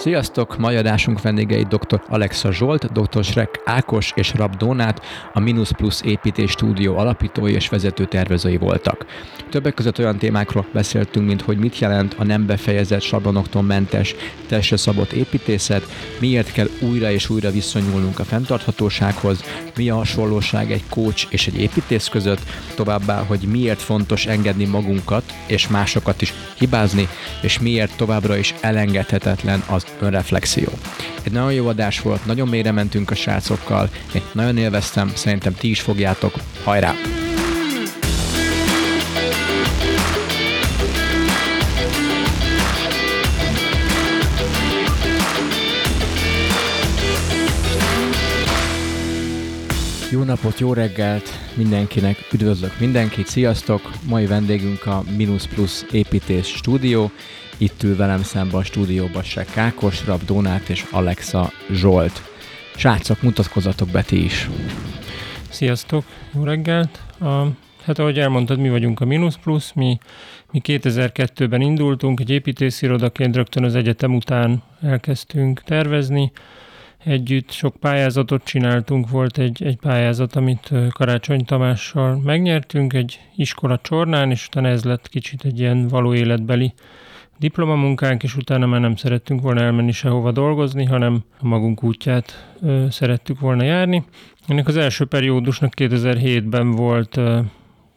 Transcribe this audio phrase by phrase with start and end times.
[0.00, 0.58] Sziasztok!
[0.58, 2.02] Mai adásunk vendégei dr.
[2.08, 3.24] Alexa Zsolt, dr.
[3.24, 5.00] Srek Ákos és Rab Donát,
[5.32, 9.06] a Minus Plus építés stúdió alapítói és vezető tervezői voltak.
[9.50, 14.14] Többek között olyan témákról beszéltünk, mint hogy mit jelent a nem befejezett sablonoktól mentes,
[14.48, 15.86] testre szabott építészet,
[16.20, 19.44] miért kell újra és újra viszonyulnunk a fenntarthatósághoz,
[19.76, 22.40] mi a hasonlóság egy coach és egy építész között,
[22.74, 27.08] továbbá, hogy miért fontos engedni magunkat és másokat is hibázni,
[27.42, 30.68] és miért továbbra is elengedhetetlen az önreflexió.
[31.22, 35.70] Egy nagyon jó adás volt, nagyon mélyre mentünk a srácokkal, én nagyon élveztem, szerintem ti
[35.70, 36.34] is fogjátok.
[36.64, 36.94] Hajrá!
[50.12, 53.90] Jó napot, jó reggelt mindenkinek, üdvözlök mindenkit, sziasztok!
[54.08, 57.10] Mai vendégünk a Minus Plus építés stúdió.
[57.60, 62.22] Itt ül velem szemben a stúdióban se Kákos, Rab Donát és Alexa Zsolt.
[62.76, 64.48] Srácok, mutatkozzatok be ti is.
[65.48, 67.02] Sziasztok, jó reggelt!
[67.18, 67.46] A,
[67.84, 69.98] hát ahogy elmondtad, mi vagyunk a Minus Plus, mi,
[70.50, 76.32] mi 2002-ben indultunk, egy építészirodaként rögtön az egyetem után elkezdtünk tervezni,
[77.04, 84.30] együtt sok pályázatot csináltunk, volt egy, egy pályázat, amit Karácsony Tamással megnyertünk egy iskola csornán,
[84.30, 86.72] és utána ez lett kicsit egy ilyen való életbeli
[87.40, 92.86] diplomamunkánk, és utána már nem szerettünk volna elmenni sehova dolgozni, hanem a magunk útját ö,
[92.90, 94.04] szerettük volna járni.
[94.46, 97.40] Ennek az első periódusnak 2007-ben volt ö,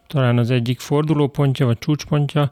[0.06, 2.50] talán az egyik fordulópontja, vagy csúcspontja,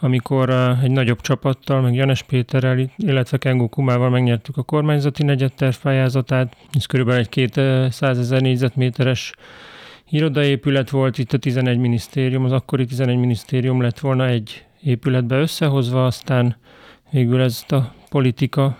[0.00, 0.50] amikor
[0.82, 6.56] egy nagyobb csapattal, meg Janes Péterrel, illetve Kengó Kumával megnyertük a kormányzati negyedterv pályázatát.
[6.72, 9.32] Ez körülbelül egy 200 ezer négyzetméteres
[10.08, 16.06] irodaépület volt, itt a 11 minisztérium, az akkori 11 minisztérium lett volna egy épületbe összehozva,
[16.06, 16.56] aztán
[17.10, 18.78] végül ez a politika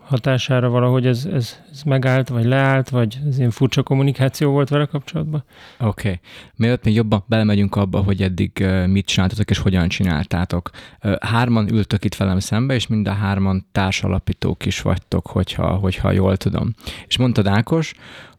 [0.00, 4.84] hatására valahogy ez, ez, ez megállt, vagy leállt, vagy ez ilyen furcsa kommunikáció volt vele
[4.84, 5.44] kapcsolatban?
[5.78, 6.08] Oké.
[6.08, 6.20] Okay.
[6.56, 10.70] Mielőtt még jobban belemegyünk abba, hogy eddig mit csináltatok és hogyan csináltátok.
[11.20, 16.36] Hárman ültök itt velem szembe, és mind a hárman társalapítók is vagytok, hogyha, hogyha jól
[16.36, 16.74] tudom.
[17.06, 17.94] És mondtad Ákos,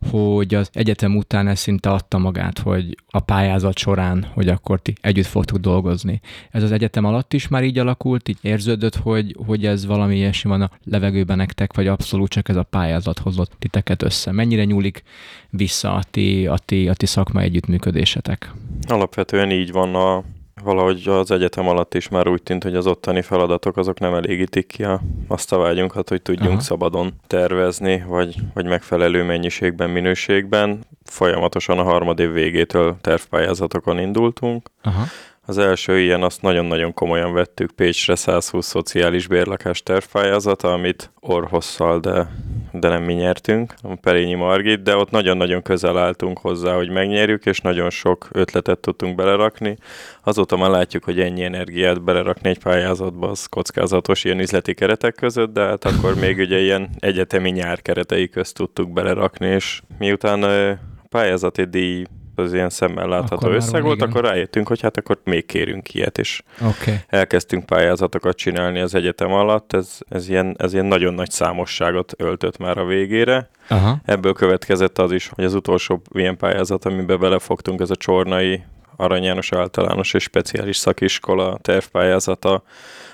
[0.10, 4.96] hogy az egyetem után ez szinte adta magát, hogy a pályázat során, hogy akkor ti
[5.02, 6.22] együtt fogtok dolgozni.
[6.52, 10.50] Ez az egyetem alatt is már így alakult, így érződött, hogy, hogy ez valami ilyesmi
[10.50, 14.32] van a levegőben nektek, vagy abszolút csak ez a pályázat hozott titeket össze?
[14.32, 15.04] Mennyire nyúlik
[15.50, 18.54] vissza a ti, a ti, a ti szakmai együttműködésetek?
[18.88, 20.24] Alapvetően így van a
[20.64, 24.68] valahogy az egyetem alatt is már úgy tűnt, hogy az ottani feladatok azok nem elégítik
[24.68, 26.62] ki a, azt a vágyunkat, hogy tudjunk Aha.
[26.62, 30.80] szabadon tervezni, vagy, vagy megfelelő mennyiségben, minőségben.
[31.04, 34.70] Folyamatosan a harmadév végétől tervpályázatokon indultunk.
[34.82, 35.04] Aha.
[35.52, 42.28] Az első ilyen, azt nagyon-nagyon komolyan vettük, Pécsre 120 szociális bérlakás tervpályázata, amit orhosszal, de,
[42.72, 47.46] de nem mi nyertünk, a Perényi Margit, de ott nagyon-nagyon közel álltunk hozzá, hogy megnyerjük,
[47.46, 49.78] és nagyon sok ötletet tudtunk belerakni.
[50.24, 55.54] Azóta már látjuk, hogy ennyi energiát belerakni egy pályázatba, az kockázatos ilyen üzleti keretek között,
[55.54, 60.80] de hát akkor még ugye ilyen egyetemi nyár keretei közt tudtuk belerakni, és miután a
[61.10, 62.04] pályázati díj
[62.42, 66.18] az ilyen szemmel látható akkor összeg volt, akkor rájöttünk, hogy hát akkor még kérünk ilyet,
[66.18, 66.96] és okay.
[67.08, 72.58] elkezdtünk pályázatokat csinálni az egyetem alatt, ez, ez, ilyen, ez ilyen nagyon nagy számosságot öltött
[72.58, 73.50] már a végére.
[73.68, 74.02] Aha.
[74.06, 78.64] Ebből következett az is, hogy az utolsó ilyen pályázat, amiben belefogtunk, ez a Csornai
[78.96, 82.64] Arany János általános és speciális szakiskola tervpályázata,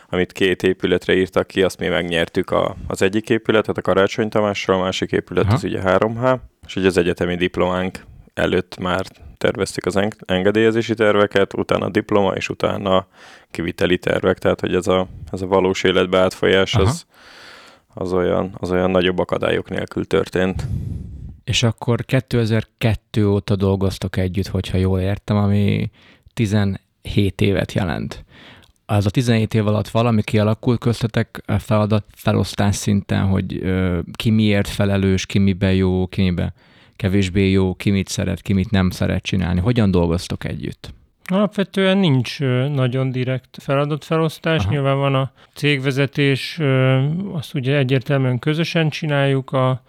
[0.10, 4.74] amit két épületre írtak ki, azt mi megnyertük a, az egyik épületet, a Karácsony Tamásra,
[4.74, 5.54] a másik épület Aha.
[5.54, 6.38] az ugye 3H,
[6.68, 8.00] és ugye az egyetemi diplománk
[8.38, 9.06] előtt már
[9.38, 13.08] terveztük az engedélyezési terveket, utána a diploma, és utána
[13.52, 17.06] kiviteli tervek, tehát hogy ez a, ez a valós életbe átfolyás, az,
[17.94, 20.68] az, olyan, az olyan nagyobb akadályok nélkül történt.
[21.44, 25.92] És akkor 2002 óta dolgoztok együtt, hogyha jól értem, ami
[26.34, 28.26] 17 évet jelent.
[28.86, 34.68] Az a 17 év alatt valami kialakult köztetek feladat felosztás szinten, hogy ö, ki miért
[34.68, 36.54] felelős, ki miben jó, ki miben
[36.98, 39.60] kevésbé jó, ki mit szeret, ki mit nem szeret csinálni.
[39.60, 40.94] Hogyan dolgoztok együtt?
[41.30, 42.40] Alapvetően nincs
[42.74, 44.62] nagyon direkt feladatfelosztás.
[44.62, 44.72] Aha.
[44.72, 46.60] Nyilván van a cégvezetés,
[47.32, 49.82] azt ugye egyértelműen közösen csináljuk, a,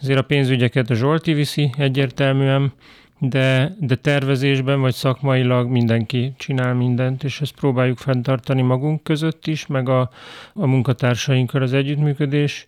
[0.00, 2.72] azért a pénzügyeket a Zsolti viszi egyértelműen,
[3.18, 9.66] de, de tervezésben vagy szakmailag mindenki csinál mindent, és ezt próbáljuk fenntartani magunk között is,
[9.66, 10.10] meg a,
[10.52, 12.64] a munkatársainkkal az együttműködés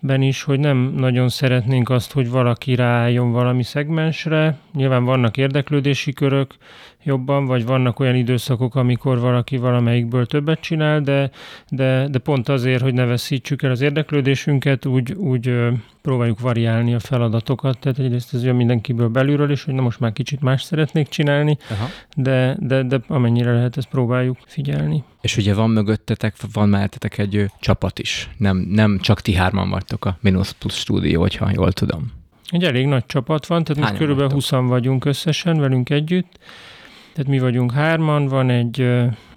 [0.00, 4.58] ben is, hogy nem nagyon szeretnénk azt, hogy valaki ráálljon valami szegmensre.
[4.72, 6.54] Nyilván vannak érdeklődési körök,
[7.06, 11.30] jobban, vagy vannak olyan időszakok, amikor valaki valamelyikből többet csinál, de,
[11.68, 15.54] de, de pont azért, hogy ne veszítsük el az érdeklődésünket, úgy, úgy
[16.02, 20.12] próbáljuk variálni a feladatokat, tehát egyrészt ez jön mindenkiből belülről is, hogy na most már
[20.12, 21.88] kicsit más szeretnék csinálni, Aha.
[22.16, 25.04] De, de, de amennyire lehet, ezt próbáljuk figyelni.
[25.20, 30.04] És ugye van mögöttetek, van mellettetek egy csapat is, nem, nem csak ti hárman vagytok
[30.04, 32.12] a Minus Plus stúdió, hogyha jól tudom.
[32.50, 36.38] Egy elég nagy csapat van, tehát most körülbelül 20 vagyunk összesen velünk együtt.
[37.16, 38.88] Tehát mi vagyunk hárman, van egy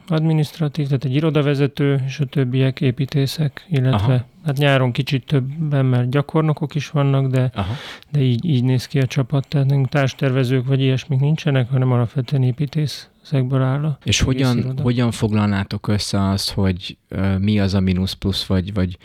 [0.07, 4.25] administratív, tehát egy irodavezető, és a többiek építészek, illetve Aha.
[4.45, 7.73] hát nyáron kicsit többen, mert gyakornokok is vannak, de, Aha.
[8.11, 13.61] de így, így néz ki a csapat, tehát társtervezők vagy ilyesmik nincsenek, hanem alapvetően építészekből
[13.61, 18.45] áll a És hogyan, hogyan foglalnátok össze azt, hogy uh, mi az a mínusz plusz,
[18.45, 18.97] vagy, vagy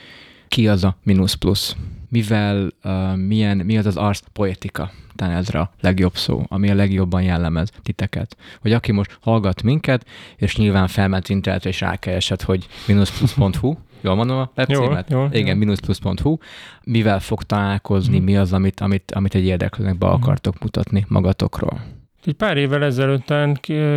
[0.48, 1.76] ki az a mínusz plusz?
[2.08, 4.90] Mivel, uh, milyen, mi az az ars poetika?
[5.16, 8.36] Talán ez a legjobb szó, ami a legjobban jellemez titeket.
[8.60, 10.06] Hogy aki most hallgat minket,
[10.36, 15.10] és nyilván felment internetre és rákeresett, hogy minusplusz.hu, Jól mondom a webcímet?
[15.10, 16.36] Jól, jól, Igen, minusplusz.hu.
[16.82, 18.24] Mivel fog találkozni, mm.
[18.24, 20.14] mi az, amit, amit, amit egy érdeklőnek be mhm.
[20.14, 21.80] akartok mutatni magatokról?
[22.24, 23.32] Egy pár évvel ezelőtt,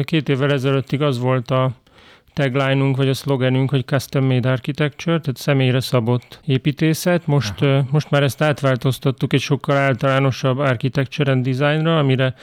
[0.04, 1.72] két évvel ezelőttig az volt a
[2.38, 7.28] tagline-unk, vagy a szlogenünk, hogy Custom Made Architecture, tehát személyre szabott építészet.
[7.28, 12.34] Most, uh, most már ezt átváltoztattuk egy sokkal általánosabb architecture and designra, amire,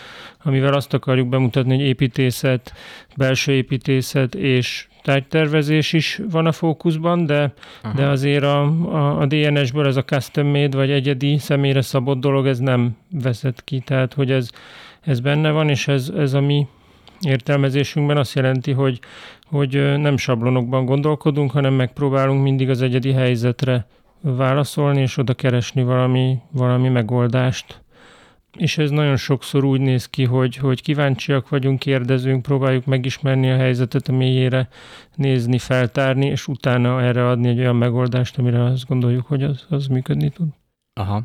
[0.43, 2.73] amivel azt akarjuk bemutatni, hogy építészet,
[3.17, 7.53] belső építészet és tárgytervezés is van a fókuszban, de,
[7.95, 12.47] de azért a, a, a DNS-ből ez a custom made vagy egyedi személyre szabott dolog,
[12.47, 14.51] ez nem vezet ki, tehát hogy ez,
[15.01, 16.67] ez benne van, és ez, ez a mi
[17.21, 18.99] értelmezésünkben azt jelenti, hogy,
[19.55, 23.87] hogy nem sablonokban gondolkodunk, hanem megpróbálunk mindig az egyedi helyzetre
[24.21, 27.83] válaszolni, és oda keresni valami, valami megoldást.
[28.57, 33.57] És ez nagyon sokszor úgy néz ki, hogy, hogy kíváncsiak vagyunk, kérdezünk, próbáljuk megismerni a
[33.57, 34.69] helyzetet a mélyére,
[35.15, 39.87] nézni, feltárni, és utána erre adni egy olyan megoldást, amire azt gondoljuk, hogy az, az
[39.87, 40.49] működni tud.
[40.93, 41.23] Aha.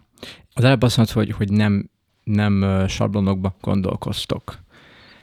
[0.54, 1.90] Az előbb azt mondta, hogy, hogy nem,
[2.24, 4.60] nem sablonokba gondolkoztok.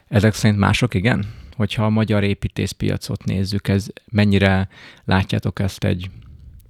[0.08, 1.44] Ezek szerint mások igen?
[1.56, 4.69] Hogyha a magyar építészpiacot nézzük, ez mennyire
[5.05, 6.11] látjátok ezt egy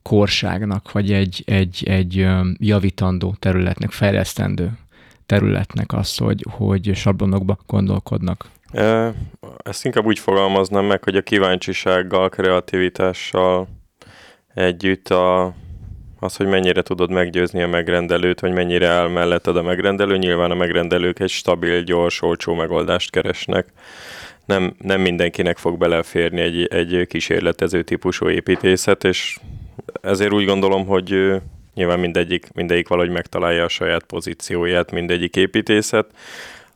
[0.03, 2.27] korságnak, vagy egy, egy, egy
[2.59, 4.79] javítandó területnek, fejlesztendő
[5.27, 8.45] területnek az, hogy, hogy sablonokba gondolkodnak?
[9.63, 13.69] Ezt inkább úgy fogalmaznám meg, hogy a kíváncsisággal, kreativitással
[14.55, 15.55] együtt a,
[16.21, 20.17] az, hogy mennyire tudod meggyőzni a megrendelőt, vagy mennyire áll melletted a megrendelő.
[20.17, 23.73] Nyilván a megrendelők egy stabil, gyors, olcsó megoldást keresnek.
[24.47, 29.39] Nem, nem mindenkinek fog beleférni egy, egy kísérletező típusú építészet, és
[30.01, 31.41] ezért úgy gondolom, hogy
[31.75, 36.07] nyilván mindegyik, mindegyik valahogy megtalálja a saját pozícióját, mindegyik építészet,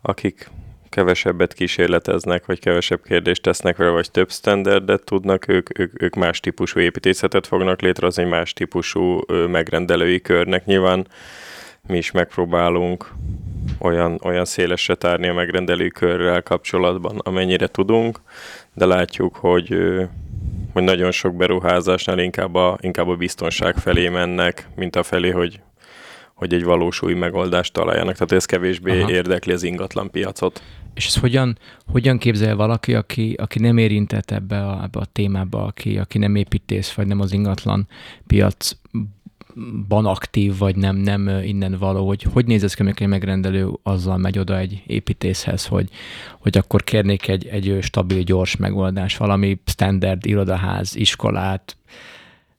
[0.03, 0.51] akik
[0.89, 6.41] kevesebbet kísérleteznek, vagy kevesebb kérdést tesznek vele, vagy több standardet tudnak, ők, ők, ők más
[6.41, 9.21] típusú építészetet fognak létrehozni, más típusú
[9.51, 10.65] megrendelői körnek.
[10.65, 11.07] Nyilván
[11.87, 13.13] mi is megpróbálunk
[13.79, 18.21] olyan, olyan szélesre tárni a megrendelői körrel kapcsolatban, amennyire tudunk,
[18.75, 19.77] de látjuk, hogy
[20.73, 25.61] hogy nagyon sok beruházásnál inkább a, inkább a biztonság felé mennek, mint a felé, hogy
[26.41, 28.15] hogy egy valós új megoldást találjanak.
[28.15, 29.11] Tehát ez kevésbé Aha.
[29.11, 30.63] érdekli az ingatlan piacot.
[30.95, 35.65] És ez hogyan, hogyan képzel valaki, aki, aki nem érintett ebbe a, ebbe a témába,
[35.65, 37.89] aki, aki nem építész, vagy nem az ingatlan
[38.27, 38.71] piac
[39.89, 43.69] ban aktív, vagy nem, nem innen való, hogy hogy néz ez ki, amikor egy megrendelő
[43.83, 45.89] azzal megy oda egy építészhez, hogy,
[46.39, 51.77] hogy akkor kérnék egy, egy stabil, gyors megoldás, valami standard irodaház, iskolát,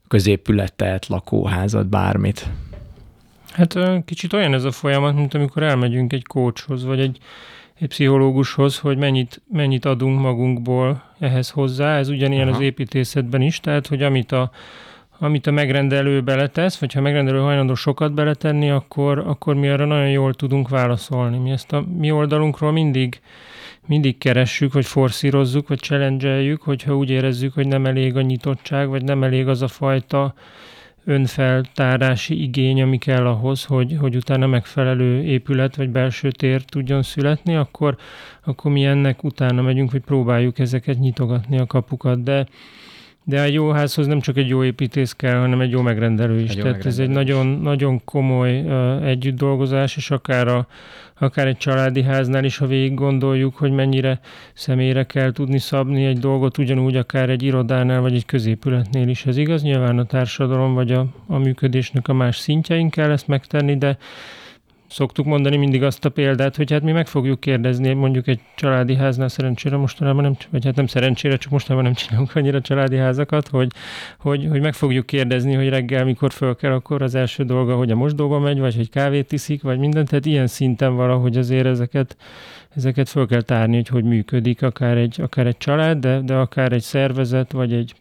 [0.07, 2.49] középületet, lakóházat, bármit.
[3.51, 7.17] Hát kicsit olyan ez a folyamat, mint amikor elmegyünk egy coachhoz, vagy egy,
[7.79, 11.97] egy pszichológushoz, hogy mennyit, mennyit adunk magunkból ehhez hozzá.
[11.97, 12.55] Ez ugyanilyen Aha.
[12.55, 14.51] az építészetben is, tehát hogy amit a,
[15.23, 19.85] amit a megrendelő beletesz, vagy ha a megrendelő hajlandó sokat beletenni, akkor, akkor mi arra
[19.85, 21.37] nagyon jól tudunk válaszolni.
[21.37, 23.21] Mi ezt a mi oldalunkról mindig,
[23.87, 29.03] mindig keressük, vagy forszírozzuk, vagy challenge hogyha úgy érezzük, hogy nem elég a nyitottság, vagy
[29.03, 30.33] nem elég az a fajta
[31.05, 37.55] önfeltárási igény, ami kell ahhoz, hogy, hogy utána megfelelő épület vagy belső tér tudjon születni,
[37.55, 37.97] akkor,
[38.45, 42.45] akkor mi ennek utána megyünk, hogy próbáljuk ezeket nyitogatni a kapukat, de
[43.23, 46.49] de egy jó házhoz nem csak egy jó építész kell, hanem egy jó megrendelő is.
[46.49, 50.67] Egy jó Tehát megrendelő ez egy nagyon, nagyon komoly uh, együtt dolgozás, és akár, a,
[51.19, 54.19] akár egy családi háznál is, ha végig gondoljuk, hogy mennyire
[54.53, 59.37] személyre kell tudni szabni egy dolgot, ugyanúgy akár egy irodánál, vagy egy középületnél is ez
[59.37, 59.61] igaz.
[59.61, 63.97] Nyilván a társadalom vagy a, a működésnek a más szintjein kell ezt megtenni, de
[64.91, 68.95] szoktuk mondani mindig azt a példát, hogy hát mi meg fogjuk kérdezni, mondjuk egy családi
[68.95, 73.47] háznál szerencsére mostanában nem, vagy hát nem szerencsére, csak mostanában nem csinálunk annyira családi házakat,
[73.47, 73.71] hogy,
[74.17, 77.91] hogy, hogy meg fogjuk kérdezni, hogy reggel mikor föl kell, akkor az első dolga, hogy
[77.91, 82.17] a mosdóba megy, vagy hogy kávét iszik, vagy mindent, tehát ilyen szinten valahogy azért ezeket,
[82.75, 86.71] ezeket föl kell tárni, hogy hogy működik akár egy, akár egy család, de, de akár
[86.71, 87.93] egy szervezet, vagy egy,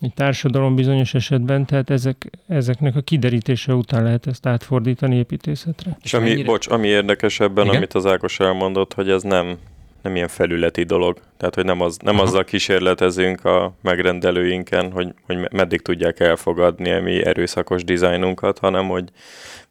[0.00, 5.96] egy társadalom bizonyos esetben, tehát ezek, ezeknek a kiderítése után lehet ezt átfordítani építészetre.
[6.02, 6.46] És ami, mennyire...
[6.46, 7.76] bocs, ami érdekes ebben, Igen?
[7.76, 9.58] amit az Ákos elmondott, hogy ez nem,
[10.02, 11.20] nem ilyen felületi dolog.
[11.36, 17.02] Tehát, hogy nem, az, nem azzal kísérletezünk a megrendelőinken, hogy, hogy meddig tudják elfogadni a
[17.02, 19.04] mi erőszakos dizájnunkat, hanem hogy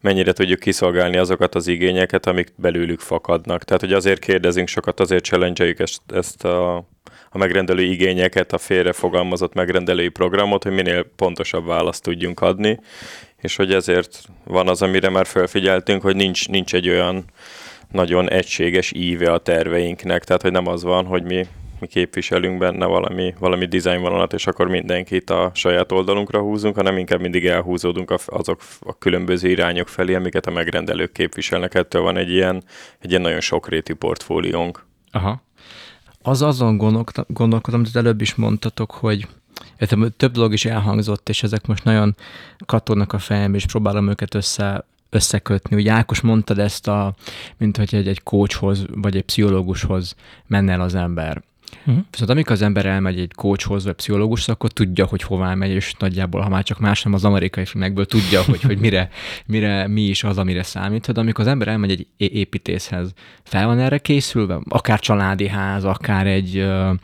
[0.02, 3.64] mennyire tudjuk kiszolgálni azokat az igényeket, amik belőlük fakadnak.
[3.64, 6.86] Tehát, hogy azért kérdezünk sokat, azért challenge ezt, ezt a
[7.36, 12.80] a megrendelő igényeket, a félrefogalmazott megrendelői programot, hogy minél pontosabb választ tudjunk adni,
[13.42, 17.24] és hogy ezért van az, amire már felfigyeltünk, hogy nincs, nincs egy olyan
[17.92, 21.48] nagyon egységes íve a terveinknek, tehát hogy nem az van, hogy mi,
[21.80, 27.22] mi képviselünk benne valami, valami dizájnvonalat, és akkor mindenkit a saját oldalunkra húzunk, hanem inkább
[27.22, 31.74] mindig elhúzódunk azok a különböző irányok felé, amiket a megrendelők képviselnek.
[31.74, 32.64] Ettől van egy ilyen,
[33.00, 34.86] egy ilyen nagyon sokrétű portfóliónk.
[35.12, 35.44] Aha
[36.26, 36.78] az azon
[37.28, 39.28] gondolkodom, amit előbb is mondtatok, hogy
[39.80, 42.16] értem, több dolog is elhangzott, és ezek most nagyon
[42.66, 45.76] katonnak a fejem, és próbálom őket össze, összekötni.
[45.76, 47.16] Ugye Ákos mondtad ezt, a,
[47.58, 50.16] mint hogy egy, egy coachhoz, vagy egy pszichológushoz
[50.48, 51.44] menne el az ember.
[51.80, 52.04] Uh-huh.
[52.12, 55.94] Viszont amikor az ember elmegy egy coachhoz, vagy pszichológushoz, akkor tudja, hogy hová megy, és
[56.00, 59.10] nagyjából, ha már csak más nem az amerikai filmekből, tudja, hogy, hogy mire,
[59.46, 61.12] mire, mi is az, amire számít.
[61.12, 63.14] De amikor az ember elmegy egy építészhez,
[63.44, 64.60] fel van erre készülve?
[64.70, 66.96] Akár családi ház, akár egy uh,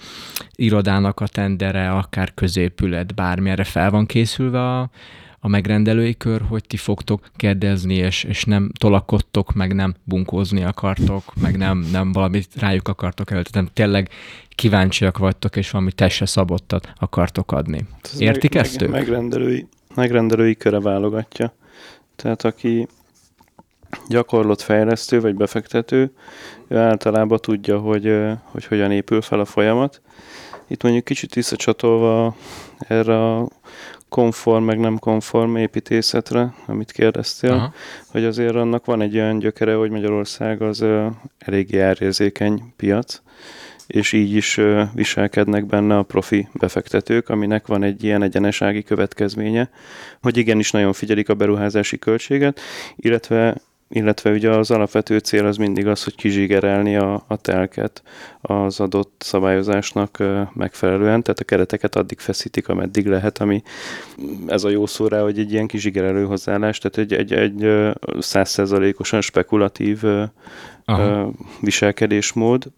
[0.55, 4.89] irodának a tendere, akár középület, bármi erre fel van készülve a,
[5.43, 11.23] a megrendelői kör, hogy ti fogtok kérdezni, és, és nem tolakodtok, meg nem bunkózni akartok,
[11.41, 14.09] meg nem, nem valamit rájuk akartok előtt, nem tényleg
[14.55, 17.85] kíváncsiak vagytok, és valami testre szabottat akartok adni.
[18.03, 21.53] Ez Értik meg, ezt meg, megrendelői, megrendelői köre válogatja.
[22.15, 22.87] Tehát aki
[24.07, 26.11] gyakorlott fejlesztő vagy befektető,
[26.67, 30.01] ő általában tudja, hogy, hogy hogyan épül fel a folyamat.
[30.67, 32.35] Itt mondjuk kicsit visszacsatolva
[32.77, 33.47] erre a
[34.11, 37.73] konform, meg nem konform építészetre, amit kérdeztél, Aha.
[38.07, 40.85] hogy azért annak van egy olyan gyökere, hogy Magyarország az
[41.39, 43.21] eléggé árérzékeny piac,
[43.87, 44.59] és így is
[44.93, 49.69] viselkednek benne a profi befektetők, aminek van egy ilyen egyenesági következménye,
[50.21, 52.59] hogy igenis nagyon figyelik a beruházási költséget,
[52.95, 53.55] illetve
[53.91, 58.03] illetve ugye az alapvető cél az mindig az, hogy kizsigerelni a, a telket
[58.41, 60.17] az adott szabályozásnak
[60.53, 63.63] megfelelően, tehát a kereteket addig feszítik, ameddig lehet, ami
[64.47, 69.21] ez a jó szó rá, hogy egy ilyen kizsigerelő hozzáállás, tehát egy, egy, egy százszerzalékosan
[69.21, 70.03] spekulatív
[70.85, 71.31] Aha.
[71.59, 72.71] viselkedésmód,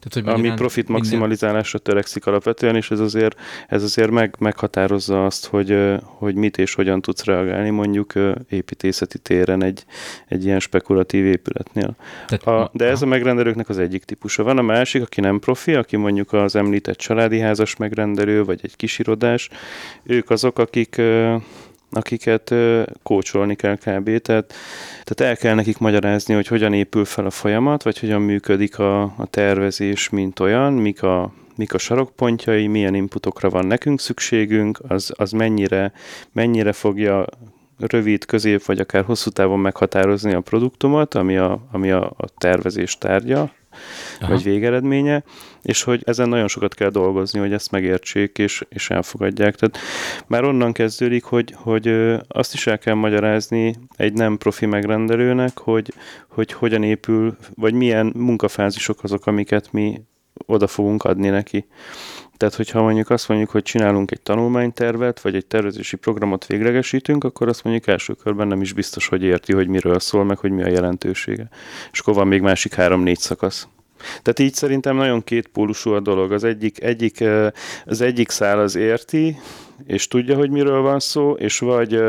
[0.00, 5.46] tehát, hogy ami profit maximalizálásra törekszik alapvetően, és ez azért, ez azért meg, meghatározza azt,
[5.46, 8.12] hogy, hogy mit és hogyan tudsz reagálni mondjuk
[8.48, 9.84] építészeti téren egy,
[10.28, 11.96] egy ilyen spekulatív épületnél.
[12.26, 14.42] Tehát, a, de ez a megrendelőknek az egyik típusa.
[14.42, 18.76] Van a másik, aki nem profi, aki mondjuk az említett családi házas megrendelő, vagy egy
[18.76, 19.48] kisirodás.
[20.02, 21.00] Ők azok, akik
[21.90, 22.54] akiket
[23.02, 24.18] kócsolni kell kb.
[24.18, 24.54] Tehát,
[25.04, 29.02] tehát el kell nekik magyarázni, hogy hogyan épül fel a folyamat, vagy hogyan működik a,
[29.02, 35.12] a tervezés, mint olyan, mik a, mik a sarokpontjai, milyen inputokra van nekünk szükségünk, az,
[35.16, 35.92] az mennyire,
[36.32, 37.26] mennyire fogja
[37.78, 42.98] rövid, közép vagy akár hosszú távon meghatározni a produktumot, ami a, ami a, a tervezés
[42.98, 43.50] tárgya,
[44.20, 44.32] Aha.
[44.32, 45.22] vagy végeredménye,
[45.62, 49.54] és hogy ezen nagyon sokat kell dolgozni, hogy ezt megértsék és, és elfogadják.
[49.54, 49.78] Tehát
[50.26, 51.88] már onnan kezdődik, hogy, hogy
[52.28, 55.92] azt is el kell magyarázni egy nem profi megrendelőnek, hogy,
[56.28, 60.00] hogy hogyan épül, vagy milyen munkafázisok azok, amiket mi
[60.46, 61.66] oda fogunk adni neki.
[62.38, 67.48] Tehát, hogyha mondjuk azt mondjuk, hogy csinálunk egy tanulmánytervet, vagy egy tervezési programot véglegesítünk, akkor
[67.48, 70.62] azt mondjuk első körben nem is biztos, hogy érti, hogy miről szól, meg hogy mi
[70.62, 71.48] a jelentősége.
[71.92, 73.68] És akkor van még másik három-négy szakasz.
[74.06, 76.32] Tehát így szerintem nagyon kétpólusú a dolog.
[76.32, 77.24] Az egyik, egyik,
[77.84, 79.36] az egyik szál az érti,
[79.86, 82.02] és tudja, hogy miről van szó, és vagy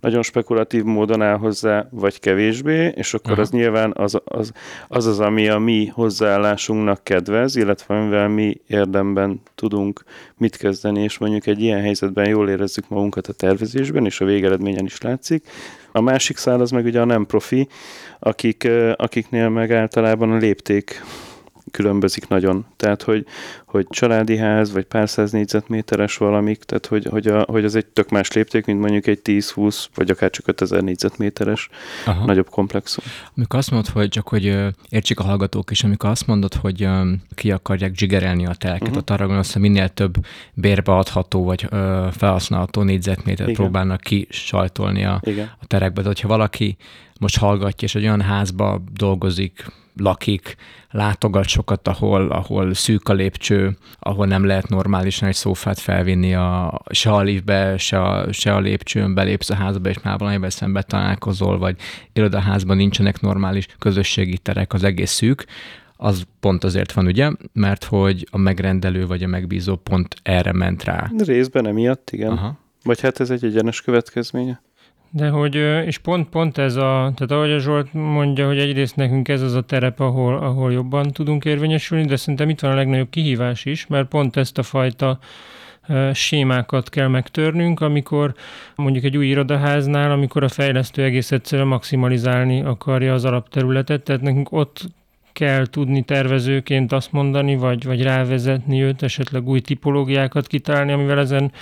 [0.00, 3.40] nagyon spekulatív módon áll hozzá, vagy kevésbé, és akkor Aha.
[3.40, 4.52] az nyilván az az,
[4.88, 10.04] az az, ami a mi hozzáállásunknak kedvez, illetve amivel mi érdemben tudunk
[10.36, 14.84] mit kezdeni, és mondjuk egy ilyen helyzetben jól érezzük magunkat a tervezésben, és a végeredményen
[14.84, 15.48] is látszik.
[15.92, 17.68] A másik szál az meg ugye a nem profi,
[18.18, 21.02] akik, akiknél meg általában a lépték
[21.70, 22.66] különbözik nagyon.
[22.76, 23.26] Tehát, hogy,
[23.66, 27.86] hogy családi ház, vagy pár száz négyzetméteres valamik, tehát hogy, hogy, a, hogy az egy
[27.86, 31.68] tök más lépték, mint mondjuk egy 10-20, vagy akár csak 5000 négyzetméteres
[32.06, 32.24] Aha.
[32.24, 33.04] nagyobb komplexum.
[33.36, 34.44] Amikor azt mondod, hogy csak hogy
[34.88, 36.88] értsék a hallgatók is, amikor azt mondod, hogy
[37.34, 38.96] ki akarják zsigerelni a teleket, uh-huh.
[38.96, 40.14] ott arra gondolsz, hogy minél több
[40.54, 41.68] bérbeadható vagy
[42.10, 43.62] felhasználható négyzetmétert Igen.
[43.62, 45.20] próbálnak kisajtolni a,
[45.60, 46.00] a terekbe.
[46.00, 46.76] De hogyha valaki
[47.20, 49.64] most hallgatja, és egy olyan házba dolgozik,
[49.96, 50.56] lakik,
[50.90, 56.80] látogat sokat, ahol, ahol szűk a lépcső, ahol nem lehet normálisan egy szófát felvinni a,
[56.90, 60.82] se a liftbe, se a, se a lépcsőn, belépsz a házba, és már valamivel szembe
[60.82, 61.76] találkozol, vagy
[62.12, 65.46] irodaházban nincsenek normális közösségi terek, az egész szűk,
[65.96, 67.30] az pont azért van, ugye?
[67.52, 71.10] Mert hogy a megrendelő vagy a megbízó pont erre ment rá.
[71.18, 72.30] Részben emiatt, igen.
[72.30, 72.58] Aha.
[72.82, 74.60] Vagy hát ez egy egyenes következménye.
[75.10, 75.54] De hogy,
[75.86, 79.54] és pont, pont ez a, tehát ahogy a Zsolt mondja, hogy egyrészt nekünk ez az
[79.54, 83.86] a terep, ahol, ahol jobban tudunk érvényesülni, de szerintem itt van a legnagyobb kihívás is,
[83.86, 85.18] mert pont ezt a fajta
[86.12, 88.34] sémákat kell megtörnünk, amikor
[88.74, 94.52] mondjuk egy új irodaháznál, amikor a fejlesztő egész egyszerűen maximalizálni akarja az alapterületet, tehát nekünk
[94.52, 94.80] ott
[95.32, 101.52] kell tudni tervezőként azt mondani, vagy, vagy rávezetni őt, esetleg új tipológiákat kitalálni, amivel ezen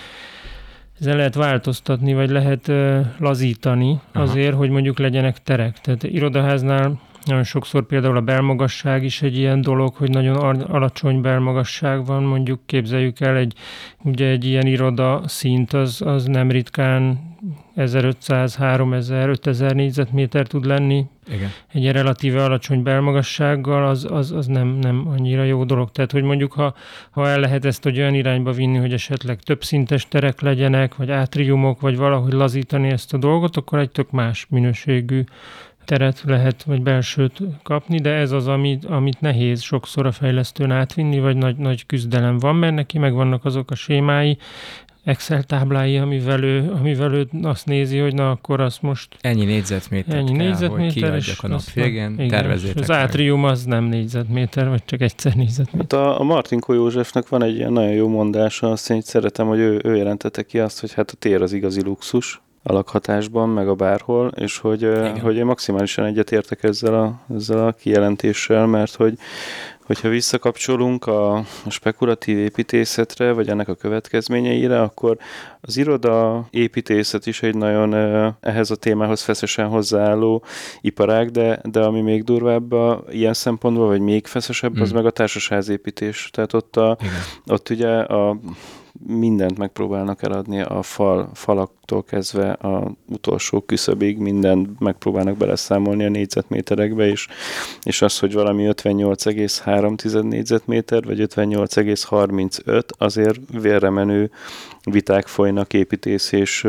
[1.00, 2.72] ezen lehet változtatni, vagy lehet
[3.18, 4.24] lazítani Aha.
[4.24, 5.80] azért, hogy mondjuk legyenek terek.
[5.80, 12.06] Tehát irodaháznál nagyon sokszor például a belmagasság is egy ilyen dolog, hogy nagyon alacsony belmagasság
[12.06, 13.54] van, mondjuk képzeljük el egy,
[14.02, 17.32] ugye egy ilyen iroda szint, az, az nem ritkán
[17.74, 21.06] 1500, 3000, 5000 négyzetméter tud lenni.
[21.32, 21.50] Igen.
[21.72, 25.90] Egy relatíve alacsony belmagassággal az, az, az nem, nem annyira jó dolog.
[25.90, 26.74] Tehát, hogy mondjuk, ha,
[27.10, 31.80] ha el lehet ezt hogy olyan irányba vinni, hogy esetleg többszintes terek legyenek, vagy átriumok,
[31.80, 35.24] vagy valahogy lazítani ezt a dolgot, akkor egy tök más minőségű
[35.84, 41.20] teret lehet, vagy belsőt kapni, de ez az, amit, amit nehéz sokszor a fejlesztőn átvinni,
[41.20, 44.38] vagy nagy, nagy küzdelem van, mert neki megvannak azok a sémái,
[45.04, 49.16] Excel táblái, amivel ő, amivel ő azt nézi, hogy na akkor azt most...
[49.20, 53.84] Ennyi négyzetméter ennyi kell, négyzetméter, hogy és a nap végén, tervezétek Az átrium az nem
[53.84, 55.98] négyzetméter, vagy csak egyszer négyzetméter.
[55.98, 59.58] Hát a, a Martinko Józsefnek van egy ilyen nagyon jó mondása, azt én szeretem, hogy
[59.58, 63.68] ő, ő jelentette ki azt, hogy hát a tér az igazi luxus, a lakhatásban, meg
[63.68, 64.90] a bárhol, és hogy,
[65.22, 69.18] hogy én maximálisan egyetértek ezzel a, ezzel a kijelentéssel, mert hogy
[69.86, 75.16] hogyha visszakapcsolunk a, a spekulatív építészetre, vagy ennek a következményeire, akkor
[75.60, 77.94] az iroda építészet is egy nagyon
[78.40, 80.42] ehhez a témához feszesen hozzáálló
[80.80, 84.80] iparág, de, de ami még durvább a, ilyen szempontból, vagy még feszesebb, mm.
[84.80, 86.30] az meg a társasházépítés.
[86.32, 86.98] Tehát ott, a,
[87.46, 88.36] ott ugye a
[89.06, 91.30] mindent megpróbálnak eladni a fal,
[91.86, 97.28] falaktól kezdve a utolsó küszöbig, mindent megpróbálnak beleszámolni a négyzetméterekbe, és,
[97.82, 104.30] és az, hogy valami 58,3 négyzetméter, vagy 58,35, azért vérre menő
[104.90, 106.66] viták folynak építész és,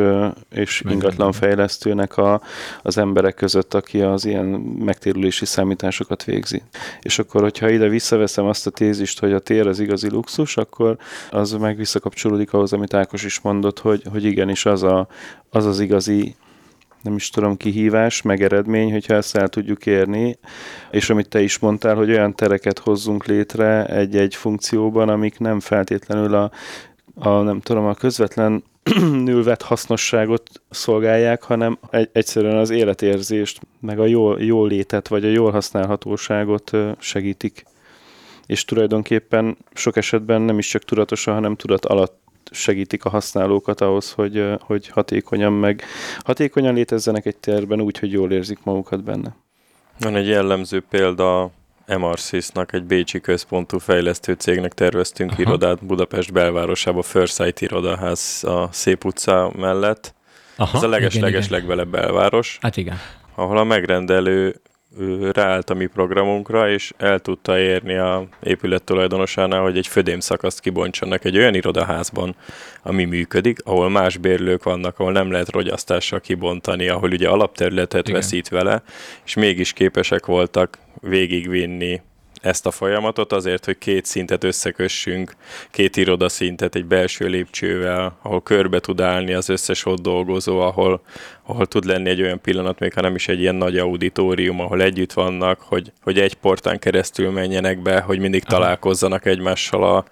[0.52, 2.42] és ingatlan fejlesztőnek a,
[2.82, 4.46] az emberek között, aki az ilyen
[4.80, 6.62] megtérülési számításokat végzi.
[7.02, 10.98] És akkor, hogyha ide visszaveszem azt a tézist, hogy a tér az igazi luxus, akkor
[11.32, 15.05] az meg visszakapcsolódik ahhoz, amit Ákos is mondott, hogy, hogy igenis az, a,
[15.50, 16.36] az az igazi
[17.02, 20.38] nem is tudom, kihívás, meg eredmény, hogyha ezt el tudjuk érni,
[20.92, 26.36] és amit te is mondtál, hogy olyan tereket hozzunk létre egy-egy funkcióban, amik nem feltétlenül
[26.36, 26.52] a
[27.16, 28.64] a nem tudom, a közvetlen
[29.30, 35.30] nülvet hasznosságot szolgálják, hanem egy, egyszerűen az életérzést, meg a jól, jól létet, vagy a
[35.30, 37.66] jól használhatóságot segítik.
[38.46, 42.20] És tulajdonképpen sok esetben nem is csak tudatosan, hanem tudat alatt
[42.56, 45.84] segítik a használókat ahhoz, hogy, hogy hatékonyan meg
[46.20, 49.36] hatékonyan létezzenek egy térben úgy, hogy jól érzik magukat benne.
[50.00, 51.52] Van egy jellemző példa
[51.86, 55.42] Emarsis-nak, egy bécsi központú fejlesztő cégnek terveztünk Aha.
[55.42, 60.14] irodát Budapest belvárosába, Firesight irodaház a Szép utca mellett.
[60.56, 62.58] Aha, Ez a leges-leges legvelebb belváros.
[62.62, 62.98] Hát igen.
[63.36, 64.62] Ahol a megrendelő
[65.32, 71.26] ráállt a mi programunkra, és el tudta érni a épület tulajdonosánál, hogy egy födémszakaszt kibontsanak
[71.26, 72.36] egy olyan irodaházban,
[72.84, 78.20] ami működik, ahol más bérlők vannak, ahol nem lehet rogyasztással kibontani, ahol ugye alapterületet Igen.
[78.20, 78.84] veszít vele,
[79.26, 82.02] és mégis képesek voltak végigvinni
[82.46, 85.36] ezt a folyamatot azért, hogy két szintet összekössünk,
[85.72, 91.02] két irodaszintet egy belső lépcsővel, ahol körbe tud állni az összes ott dolgozó, ahol,
[91.46, 94.82] ahol tud lenni egy olyan pillanat, még ha nem is egy ilyen nagy auditorium, ahol
[94.82, 100.06] együtt vannak, hogy, hogy egy portán keresztül menjenek be, hogy mindig találkozzanak egymással a,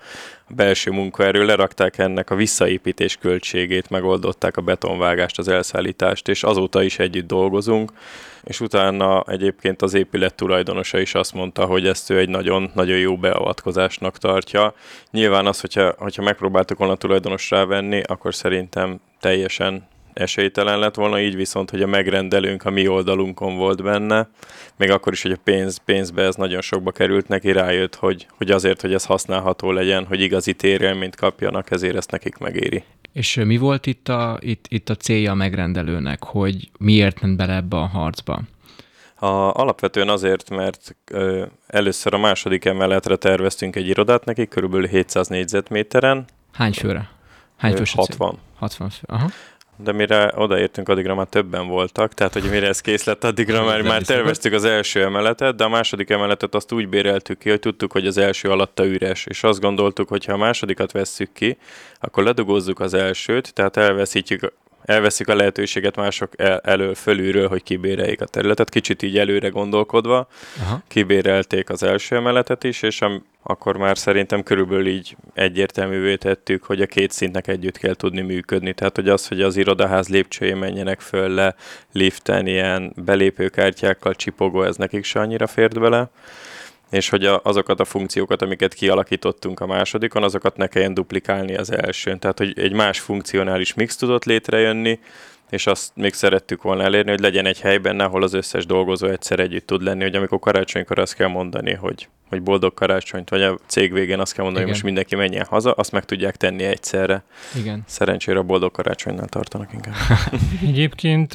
[0.55, 6.99] belső munkaerő, lerakták ennek a visszaépítés költségét, megoldották a betonvágást, az elszállítást, és azóta is
[6.99, 7.91] együtt dolgozunk,
[8.43, 12.97] és utána egyébként az épület tulajdonosa is azt mondta, hogy ezt ő egy nagyon, nagyon
[12.97, 14.73] jó beavatkozásnak tartja.
[15.11, 21.35] Nyilván az, hogyha, hogyha megpróbáltuk volna tulajdonos venni, akkor szerintem teljesen esélytelen lett volna, így
[21.35, 24.29] viszont, hogy a megrendelőnk a mi oldalunkon volt benne,
[24.75, 28.51] még akkor is, hogy a pénz, pénzbe ez nagyon sokba került neki, rájött, hogy, hogy
[28.51, 32.83] azért, hogy ez használható legyen, hogy igazi térélményt kapjanak, ezért ezt nekik megéri.
[33.13, 37.55] És mi volt itt a, itt, itt a célja a megrendelőnek, hogy miért ment bele
[37.55, 38.41] ebbe a harcba?
[39.15, 45.27] A, alapvetően azért, mert ö, először a második emeletre terveztünk egy irodát neki, körülbelül 700
[45.27, 46.25] négyzetméteren.
[46.51, 47.09] Hány főre?
[47.57, 48.37] Hány fős 60.
[48.55, 49.29] 60 fő, aha
[49.75, 53.81] de mire odaértünk, addigra már többen voltak, tehát hogy mire ez kész lett, addigra már,
[53.81, 57.91] már terveztük az első emeletet, de a második emeletet azt úgy béreltük ki, hogy tudtuk,
[57.91, 61.57] hogy az első alatta üres, és azt gondoltuk, hogy ha a másodikat vesszük ki,
[61.99, 64.53] akkor ledugózzuk az elsőt, tehát elveszítjük
[64.85, 68.69] elveszik a lehetőséget mások el, elől, fölülről, hogy kibéreljék a területet.
[68.69, 70.27] Kicsit így előre gondolkodva
[70.61, 70.81] Aha.
[70.87, 76.81] kibérelték az első emeletet is, és am, akkor már szerintem körülbelül így egyértelművé tettük, hogy
[76.81, 78.73] a két szintnek együtt kell tudni működni.
[78.73, 81.55] Tehát, hogy az, hogy az irodaház lépcsője menjenek föl le,
[81.91, 86.09] liften, ilyen belépőkártyákkal csipogó, ez nekik se annyira fért bele
[86.93, 91.71] és hogy a, azokat a funkciókat, amiket kialakítottunk a másodikon, azokat ne kelljen duplikálni az
[91.71, 92.19] elsőn.
[92.19, 94.99] Tehát, hogy egy más funkcionális mix tudott létrejönni,
[95.49, 99.39] és azt még szerettük volna elérni, hogy legyen egy helyben, ahol az összes dolgozó egyszer
[99.39, 103.57] együtt tud lenni, hogy amikor karácsonykor azt kell mondani, hogy hogy boldog karácsonyt, vagy a
[103.65, 104.75] cég végén azt kell mondani, Igen.
[104.75, 107.23] hogy most mindenki menjen haza, azt meg tudják tenni egyszerre.
[107.59, 107.83] Igen.
[107.87, 109.95] Szerencsére a boldog karácsonynál tartanak inkább.
[110.69, 111.33] Egyébként,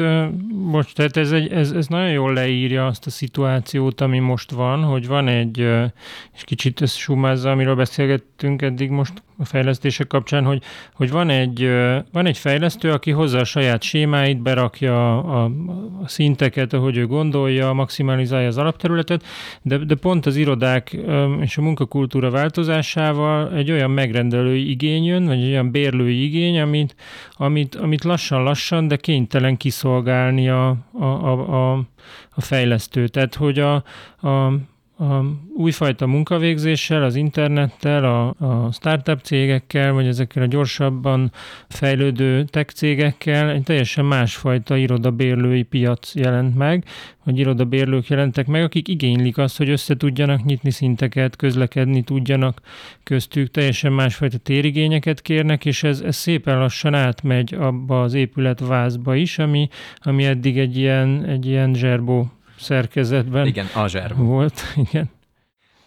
[0.50, 4.82] most, tehát ez, egy, ez, ez nagyon jól leírja azt a szituációt, ami most van,
[4.82, 5.58] hogy van egy,
[6.34, 10.62] és kicsit ez sumázza, amiről beszélgettünk eddig most a fejlesztések kapcsán, hogy,
[10.94, 11.70] hogy van, egy,
[12.12, 15.50] van egy fejlesztő, aki hozza a saját sémáit, berakja a, a,
[16.02, 19.24] a szinteket, ahogy ő gondolja, maximalizálja az alapterületet,
[19.62, 20.87] de, de pont az irodák
[21.40, 26.94] és a munkakultúra változásával egy olyan megrendelői igény jön, vagy egy olyan bérlői igény, amit,
[27.32, 31.72] amit, amit lassan-lassan, de kénytelen kiszolgálni a, a, a,
[32.30, 33.08] a, fejlesztő.
[33.08, 33.74] Tehát, hogy a,
[34.28, 34.52] a
[34.98, 41.32] a újfajta munkavégzéssel, az internettel, a, a startup cégekkel, vagy ezekkel a gyorsabban
[41.68, 46.84] fejlődő tech cégekkel egy teljesen másfajta irodabérlői piac jelent meg,
[47.24, 52.60] vagy irodabérlők jelentek meg, akik igénylik azt, hogy össze tudjanak nyitni szinteket, közlekedni tudjanak
[53.02, 59.38] köztük, teljesen másfajta térigényeket kérnek, és ez, ez szépen lassan átmegy abba az épületvázba is,
[59.38, 64.62] ami, ami eddig egy ilyen, egy ilyen zserbó szerkezetben igen, Azser volt.
[64.90, 65.10] Igen.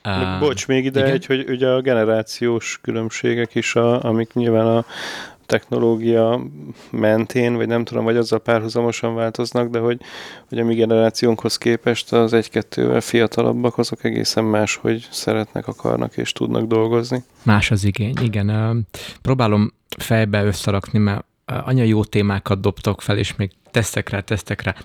[0.05, 1.11] Uh, Bocs, még ide igen?
[1.11, 4.85] egy, hogy ugye a generációs különbségek is, a, amik nyilván a
[5.51, 6.41] technológia
[6.89, 10.01] mentén, vagy nem tudom, vagy azzal párhuzamosan változnak, de hogy,
[10.49, 16.31] hogy a mi generációnkhoz képest az egy-kettővel fiatalabbak, azok egészen más, hogy szeretnek, akarnak és
[16.31, 17.23] tudnak dolgozni.
[17.43, 18.87] Más az igény, igen.
[19.21, 21.25] Próbálom fejbe összerakni, mert
[21.59, 24.19] anya jó témákat dobtok fel, és még tesztek rá,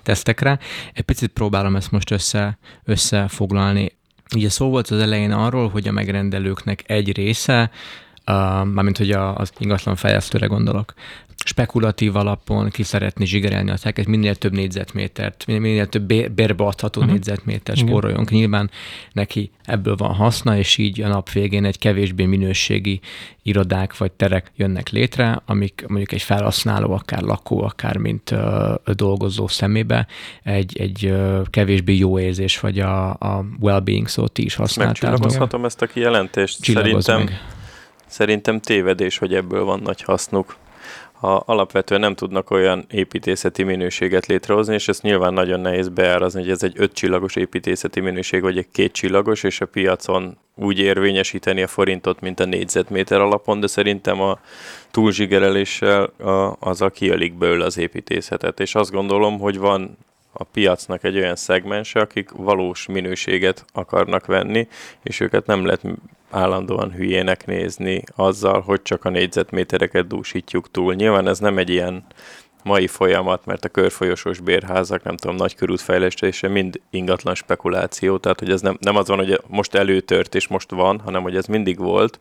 [0.03, 0.59] tesztek rá.
[0.93, 3.95] Egy picit próbálom ezt most össze, összefoglalni.
[4.35, 7.71] Ugye szó volt az elején arról, hogy a megrendelőknek egy része,
[8.27, 8.33] uh,
[8.65, 10.93] mármint hogy a, az ingatlan fejlesztőre gondolok,
[11.47, 17.15] spekulatív alapon ki szeretni zsigerelni a teket, minél több négyzetmétert, minél több bérbe adható uh-huh.
[17.15, 18.29] négyzetmétert spóroljunk.
[18.29, 18.69] Nyilván
[19.11, 22.99] neki ebből van haszna, és így a nap végén egy kevésbé minőségi
[23.43, 29.47] irodák vagy terek jönnek létre, amik mondjuk egy felhasználó, akár lakó, akár mint uh, dolgozó
[29.47, 30.07] szemébe
[30.43, 35.01] egy, egy uh, kevésbé jó érzés, vagy a, a well-being szót ti is használtátok.
[35.01, 36.63] Megcsillagozhatom ezt a kijelentést.
[36.63, 37.41] Szerintem, meg.
[38.05, 40.55] szerintem tévedés, hogy ebből van nagy hasznuk
[41.19, 46.49] ha alapvetően nem tudnak olyan építészeti minőséget létrehozni, és ezt nyilván nagyon nehéz beárazni, hogy
[46.49, 51.63] ez egy öt csillagos építészeti minőség, vagy egy két csillagos, és a piacon úgy érvényesíteni
[51.63, 54.39] a forintot, mint a négyzetméter alapon, de szerintem a
[54.91, 58.59] túlzsigereléssel a, az a kialig belőle az építészetet.
[58.59, 59.97] És azt gondolom, hogy van
[60.37, 64.67] a piacnak egy olyan szegmense, akik valós minőséget akarnak venni,
[65.03, 65.81] és őket nem lehet
[66.29, 70.93] állandóan hülyének nézni azzal, hogy csak a négyzetmétereket dúsítjuk túl.
[70.93, 72.05] Nyilván ez nem egy ilyen
[72.63, 78.51] mai folyamat, mert a körfolyosós bérházak, nem tudom, nagy körútfejlesztése mind ingatlan spekuláció, tehát hogy
[78.51, 81.77] ez nem, nem az van, hogy most előtört és most van, hanem hogy ez mindig
[81.77, 82.19] volt.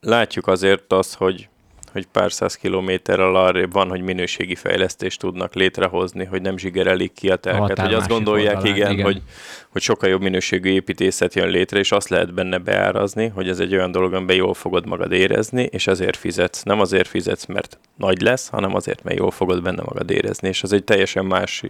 [0.00, 1.48] Látjuk azért azt, hogy
[1.96, 7.30] hogy pár száz kilométerrel arrébb van, hogy minőségi fejlesztést tudnak létrehozni, hogy nem zsigerelik ki
[7.30, 9.04] a terket, hogy azt gondolják, oldalán, igen, igen.
[9.04, 9.22] Hogy,
[9.68, 13.74] hogy sokkal jobb minőségű építészet jön létre, és azt lehet benne beárazni, hogy ez egy
[13.74, 16.62] olyan dolog, amiben jól fogod magad érezni, és ezért fizetsz.
[16.62, 20.62] Nem azért fizetsz, mert nagy lesz, hanem azért, mert jól fogod benne magad érezni, és
[20.62, 21.62] ez egy teljesen más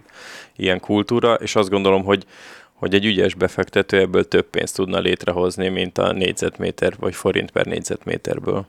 [0.55, 2.25] ilyen kultúra, és azt gondolom, hogy
[2.73, 7.65] hogy egy ügyes befektető ebből több pénzt tudna létrehozni, mint a négyzetméter vagy forint per
[7.65, 8.65] négyzetméterből.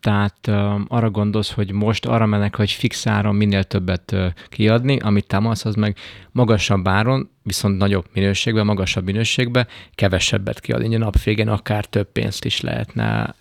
[0.00, 0.48] Tehát
[0.88, 4.16] arra gondolsz, hogy most arra mennek, hogy fix áron minél többet
[4.48, 5.96] kiadni, amit támasz, az meg
[6.32, 10.94] magasabb áron, viszont nagyobb minőségben, magasabb minőségben kevesebbet kiadni.
[10.94, 13.34] A nap végén akár több pénzt is lehetne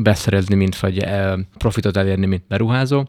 [0.00, 1.04] beszerezni, mint vagy
[1.58, 3.08] profitot elérni, mint beruházó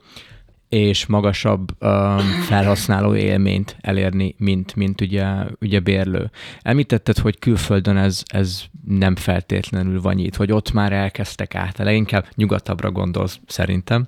[0.71, 5.25] és magasabb um, felhasználó élményt elérni, mint, mint ugye,
[5.61, 6.31] ugye bérlő.
[6.61, 12.25] Említetted, hogy külföldön ez, ez nem feltétlenül van itt, hogy ott már elkezdtek át, inkább
[12.35, 14.07] nyugatabbra gondolsz szerintem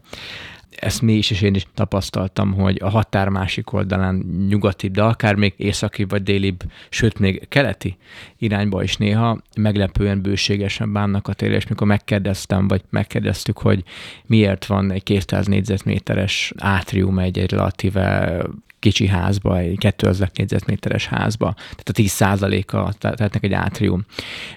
[0.83, 4.15] ezt mi is, és én is tapasztaltam, hogy a határ másik oldalán
[4.49, 7.97] nyugati, de akár még északi vagy délibb, sőt még keleti
[8.37, 13.83] irányba is néha meglepően bőségesen bánnak a térre, és mikor megkérdeztem, vagy megkérdeztük, hogy
[14.25, 18.41] miért van egy 200 négyzetméteres átrium egy, egy relatíve
[18.79, 22.21] kicsi házba, egy 2000 négyzetméteres házba, tehát a 10
[22.67, 24.05] a tehetnek egy átrium.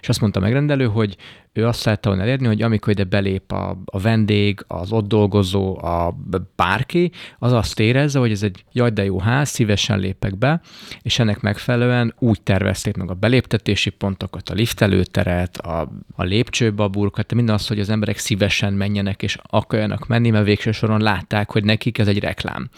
[0.00, 1.16] És azt mondta a megrendelő, hogy
[1.56, 5.84] ő azt szerette volna elérni, hogy amikor ide belép a, a vendég, az ott dolgozó,
[5.84, 6.16] a
[6.56, 10.60] bárki, az azt érezze, hogy ez egy jaj, de jó ház, szívesen lépek be,
[11.02, 17.54] és ennek megfelelően úgy tervezték meg a beléptetési pontokat, a liftelőteret, a, a lépcsőbaburkat, minden
[17.54, 21.98] azt, hogy az emberek szívesen menjenek és akarjanak menni, mert végső soron látták, hogy nekik
[21.98, 22.68] ez egy reklám.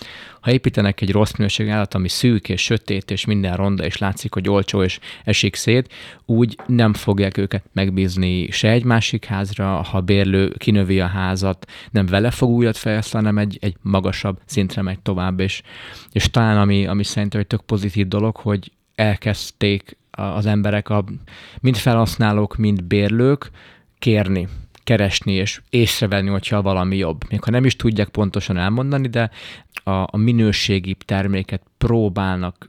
[0.41, 4.35] Ha építenek egy rossz minőségű állat, ami szűk és sötét, és minden ronda, és látszik,
[4.35, 5.93] hogy olcsó és esik szét,
[6.27, 12.07] úgy nem fogják őket megbízni se egy másik házra, ha bérlő kinövi a házat, nem
[12.07, 15.63] vele fog újat fejleszteni, hanem egy, egy magasabb szintre megy tovább, és,
[16.13, 21.05] és talán ami, ami szerintem egy tök pozitív dolog, hogy elkezdték az emberek, a,
[21.61, 23.51] mind felhasználók, mind bérlők
[23.99, 24.49] kérni
[24.85, 27.25] keresni és észrevenni, hogyha valami jobb.
[27.31, 29.31] Még ha nem is tudják pontosan elmondani, de
[29.85, 32.69] a, a minőségi terméket próbálnak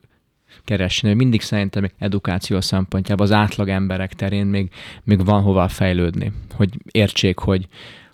[0.65, 1.13] keresni.
[1.13, 4.69] Mindig szerintem edukáció szempontjából az átlag emberek terén még,
[5.03, 7.67] még van hova fejlődni, hogy értsék, hogy,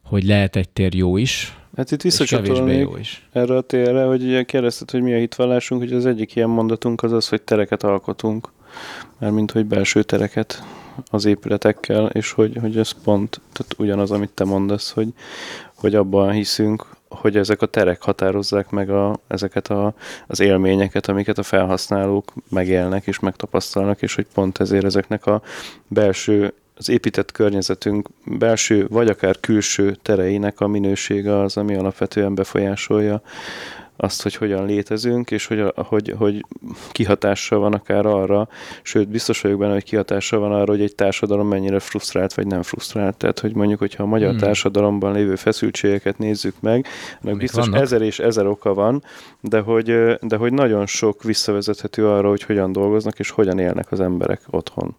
[0.03, 2.87] hogy lehet egy tér jó is, Hát itt visszacsatolnék
[3.31, 7.03] erre a térre, hogy ugye kérdezted, hogy mi a hitvallásunk, hogy az egyik ilyen mondatunk
[7.03, 8.49] az az, hogy tereket alkotunk,
[9.19, 10.63] mert mint hogy belső tereket
[11.11, 15.07] az épületekkel, és hogy, hogy ez pont tehát ugyanaz, amit te mondasz, hogy,
[15.75, 19.93] hogy abban hiszünk, hogy ezek a terek határozzák meg a, ezeket a,
[20.27, 25.41] az élményeket, amiket a felhasználók megélnek és megtapasztalnak, és hogy pont ezért ezeknek a
[25.87, 33.21] belső az épített környezetünk belső vagy akár külső tereinek a minősége az, ami alapvetően befolyásolja
[33.95, 36.45] azt, hogy hogyan létezünk, és hogy, hogy, hogy
[36.91, 38.47] kihatással van akár arra,
[38.81, 42.61] sőt, biztos vagyok benne, hogy kihatással van arra, hogy egy társadalom mennyire frusztrált, vagy nem
[42.61, 43.17] frusztrált.
[43.17, 44.39] Tehát, hogy mondjuk, hogyha a magyar hmm.
[44.39, 46.87] társadalomban lévő feszültségeket nézzük meg,
[47.23, 47.81] annak biztos vannak?
[47.81, 49.03] ezer és ezer oka van,
[49.41, 53.99] de hogy, de hogy nagyon sok visszavezethető arra, hogy hogyan dolgoznak, és hogyan élnek az
[53.99, 54.95] emberek otthon.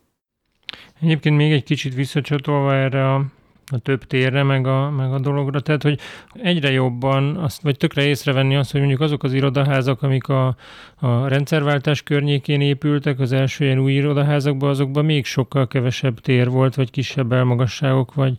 [1.01, 3.25] Egyébként még egy kicsit visszacsatolva erre a
[3.73, 5.61] a több térre, meg a, meg a dologra.
[5.61, 5.99] Tehát, hogy
[6.33, 10.57] egyre jobban, azt, vagy tökre észrevenni azt, hogy mondjuk azok az irodaházak, amik a,
[10.97, 16.75] a rendszerváltás környékén épültek, az első ilyen új irodaházakban, azokban még sokkal kevesebb tér volt,
[16.75, 18.37] vagy kisebb elmagasságok, vagy,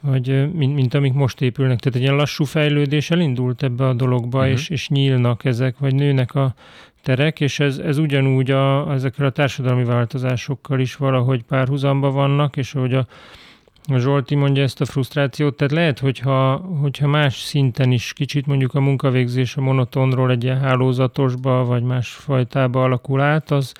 [0.00, 1.78] vagy mint, mint amik most épülnek.
[1.78, 4.52] Tehát egy ilyen lassú fejlődés elindult ebbe a dologba, uh-huh.
[4.52, 6.54] és, és nyílnak ezek, vagy nőnek a
[7.02, 12.72] terek, és ez, ez ugyanúgy a, ezekkel a társadalmi változásokkal is valahogy párhuzamba vannak, és
[12.72, 13.06] hogy a
[13.86, 18.74] a Zsolti mondja ezt a frusztrációt, tehát lehet, hogyha, hogyha más szinten is kicsit mondjuk
[18.74, 23.72] a munkavégzés a monotonról egy ilyen hálózatosba, vagy más fajtába alakul át, az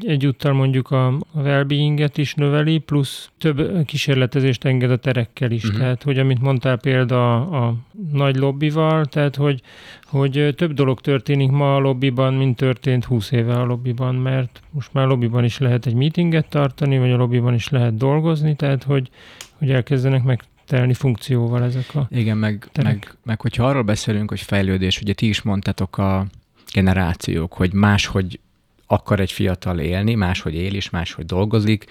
[0.00, 1.66] egyúttal mondjuk a, a well
[2.14, 5.64] is növeli, plusz több kísérletezést enged a terekkel is.
[5.64, 5.78] Uh-huh.
[5.78, 7.74] Tehát, hogy amit mondtál példa a, a
[8.12, 9.62] nagy lobbival, tehát, hogy,
[10.04, 14.92] hogy több dolog történik ma a lobbiban, mint történt 20 éve a lobbiban, mert most
[14.92, 18.82] már a lobbiban is lehet egy meetinget tartani, vagy a lobbiban is lehet dolgozni, tehát,
[18.82, 19.10] hogy,
[19.58, 24.40] hogy elkezdenek meg telni funkcióval ezek a Igen, meg, meg, meg hogyha arról beszélünk, hogy
[24.40, 26.26] fejlődés, ugye ti is mondtátok a
[26.72, 28.40] generációk, hogy máshogy
[28.86, 31.84] akar egy fiatal élni, máshogy él is, máshogy dolgozik,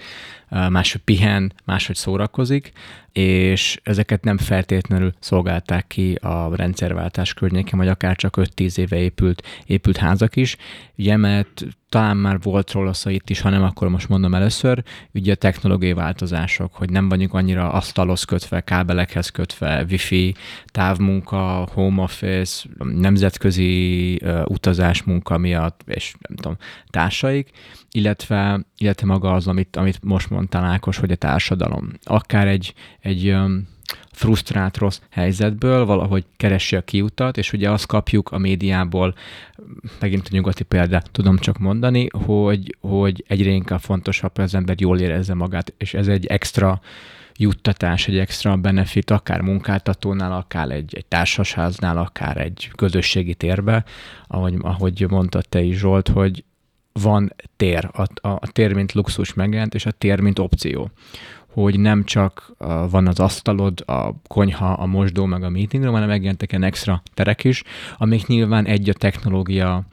[0.48, 2.72] máshogy pihen, máshogy szórakozik,
[3.12, 9.46] és ezeket nem feltétlenül szolgálták ki a rendszerváltás környékén, vagy akár csak 5-10 éve épült,
[9.66, 10.56] épült házak is.
[10.96, 14.82] Ugye, mert talán már volt róla szó itt is, hanem akkor most mondom először,
[15.14, 20.34] ugye a technológiai változások, hogy nem vagyunk annyira asztalhoz kötve, kábelekhez kötve, wifi,
[20.66, 26.56] távmunka, home office, nemzetközi uh, utazás munka miatt, és nem tudom,
[26.90, 27.50] társaik,
[27.90, 31.92] illetve, illetve maga az, amit, amit most mondtál Ákos, hogy a társadalom.
[32.02, 33.36] Akár egy, egy
[34.12, 39.14] frusztrált rossz helyzetből valahogy keresi a kiutat, és ugye azt kapjuk a médiából,
[40.00, 44.80] megint a nyugati példát tudom csak mondani, hogy, hogy egyre inkább fontosabb, hogy az ember
[44.80, 46.80] jól érezze magát, és ez egy extra
[47.36, 53.84] juttatás, egy extra benefit, akár munkáltatónál, akár egy, egy társasháznál, akár egy közösségi térbe,
[54.26, 56.44] ahogy, ahogy mondtad te is Zsolt, hogy
[57.00, 60.90] van tér, a, a, tér mint luxus megjelent, és a tér mint opció.
[61.46, 62.52] Hogy nem csak
[62.90, 67.02] van az asztalod, a konyha, a mosdó, meg a meeting room, hanem megjelentek ilyen extra
[67.14, 67.62] terek is,
[67.98, 69.86] amik nyilván egy a technológia,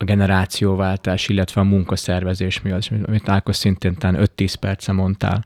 [0.00, 5.44] a generációváltás, illetve a munkaszervezés miatt, amit Ákos szintén 5-10 perce mondtál,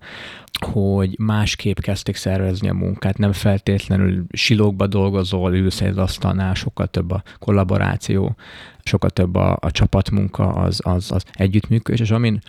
[0.61, 7.11] hogy másképp kezdték szervezni a munkát, nem feltétlenül silókba dolgozol, ülsz egy asztalnál, sokkal több
[7.11, 8.37] a kollaboráció,
[8.85, 12.41] sokkal több a, a csapatmunka, az, az, az együttműködés, és amin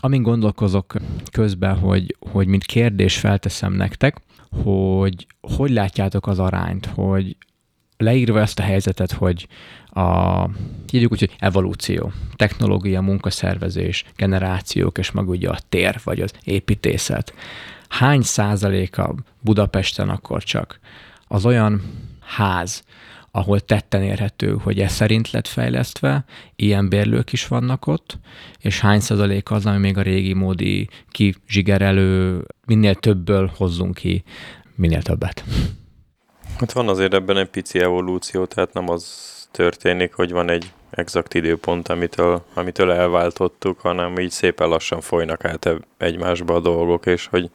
[0.00, 0.94] amin gondolkozok
[1.32, 4.16] közben, hogy, hogy mint kérdés felteszem nektek,
[4.62, 7.36] hogy hogy látjátok az arányt, hogy
[7.96, 9.48] leírva ezt a helyzetet, hogy
[9.90, 10.48] a,
[10.90, 17.34] hívjuk úgy, hogy evolúció, technológia, munkaszervezés, generációk, és meg ugye a tér, vagy az építészet.
[17.88, 20.80] Hány százaléka Budapesten akkor csak
[21.28, 21.82] az olyan
[22.20, 22.84] ház,
[23.30, 26.24] ahol tetten érhető, hogy ez szerint lett fejlesztve,
[26.56, 28.18] ilyen bérlők is vannak ott,
[28.58, 34.22] és hány százalék az, ami még a régi módi kizsigerelő, minél többből hozzunk ki,
[34.74, 35.44] minél többet.
[36.58, 41.34] Hát van azért ebben egy pici evolúció, tehát nem az történik, hogy van egy exakt
[41.34, 47.50] időpont, amitől, amitől elváltottuk, hanem így szépen lassan folynak át egymásba a dolgok, és hogy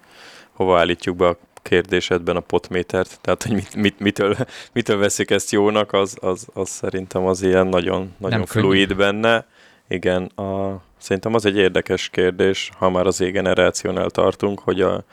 [0.51, 4.35] hova állítjuk be a kérdésedben a potmétert, tehát hogy mit, mit, mitől,
[4.73, 8.99] mitől veszik ezt jónak, az, az, az szerintem az ilyen nagyon, nagyon fluid könnyű.
[8.99, 9.45] benne.
[9.87, 15.03] Igen, a, szerintem az egy érdekes kérdés, ha már az e-generációnál tartunk, hogy a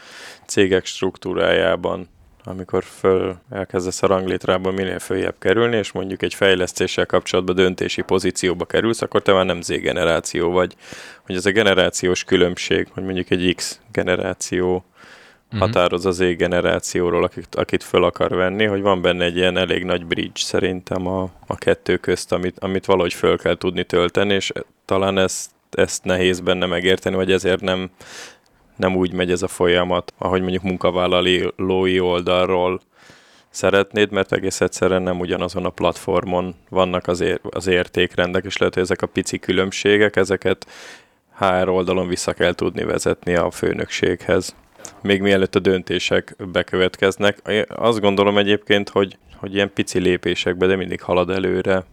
[0.46, 2.09] cégek struktúrájában
[2.49, 8.65] amikor föl elkezdesz a ranglétrában minél följebb kerülni, és mondjuk egy fejlesztéssel kapcsolatban döntési pozícióba
[8.65, 10.75] kerülsz, akkor te már nem Z generáció vagy.
[11.27, 14.85] Hogy ez a generációs különbség, hogy mondjuk egy X generáció
[15.53, 15.61] uh-huh.
[15.61, 20.07] határoz az generációról, akit, akit föl akar venni, hogy van benne egy ilyen elég nagy
[20.07, 24.53] bridge szerintem a, a kettő közt, amit, amit valahogy föl kell tudni tölteni, és
[24.85, 27.91] talán ezt, ezt nehéz benne megérteni, vagy ezért nem,
[28.79, 32.81] nem úgy megy ez a folyamat, ahogy mondjuk munkavállalói oldalról
[33.51, 38.75] szeretnéd, mert egész egyszerűen nem ugyanazon a platformon vannak az, ér- az értékrendek, és lehet,
[38.75, 40.67] hogy ezek a pici különbségek, ezeket
[41.38, 44.55] HR oldalon vissza kell tudni vezetni a főnökséghez
[45.01, 47.64] még mielőtt a döntések bekövetkeznek.
[47.69, 51.85] Azt gondolom egyébként, hogy, hogy ilyen pici lépésekbe, de mindig halad előre a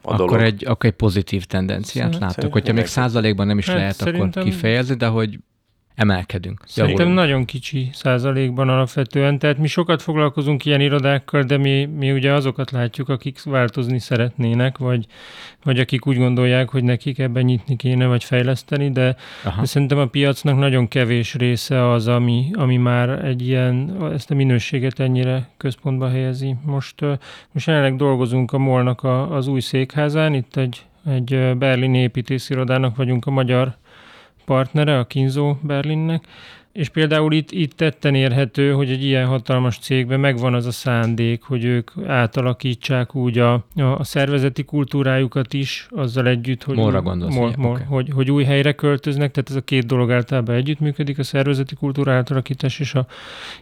[0.00, 0.40] akkor dolog.
[0.40, 2.52] Egy, akkor egy pozitív tendenciát hát, látok.
[2.52, 4.28] Hogyha még százalékban nem is hát lehet szerintem...
[4.28, 5.38] akkor kifejezni, de hogy
[5.94, 6.60] emelkedünk.
[6.66, 7.26] Szerintem javulunk.
[7.26, 12.70] nagyon kicsi százalékban alapvetően, tehát mi sokat foglalkozunk ilyen irodákkal, de mi, mi ugye azokat
[12.70, 15.06] látjuk, akik változni szeretnének, vagy,
[15.62, 19.16] vagy akik úgy gondolják, hogy nekik ebben nyitni kéne, vagy fejleszteni, de,
[19.60, 24.34] de szerintem a piacnak nagyon kevés része az, ami, ami már egy ilyen, ezt a
[24.34, 26.56] minőséget ennyire központba helyezi.
[26.64, 26.94] Most,
[27.52, 33.26] most jelenleg dolgozunk a Molnak a, az új székházán, itt egy, egy berlini építészirodának vagyunk
[33.26, 33.76] a magyar
[34.44, 36.22] partnere, a Kinzo Berlinnek,
[36.74, 41.42] és például itt, itt tetten érhető, hogy egy ilyen hatalmas cégben megvan az a szándék,
[41.42, 47.56] hogy ők átalakítsák úgy a, a szervezeti kultúrájukat is, azzal együtt, hogy, Morra gondolsz, mor,
[47.56, 47.84] mor, okay.
[47.86, 52.12] hogy, hogy új helyre költöznek, tehát ez a két dolog általában együttműködik, a szervezeti kultúra
[52.12, 53.06] átalakítás és a,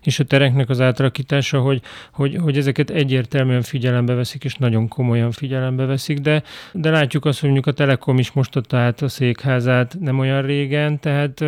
[0.02, 1.80] és a tereknek az átalakítása, hogy,
[2.12, 7.40] hogy, hogy ezeket egyértelműen figyelembe veszik, és nagyon komolyan figyelembe veszik, de, de látjuk azt,
[7.40, 11.44] hogy mondjuk a Telekom is most adta át a székházát nem olyan régen, tehát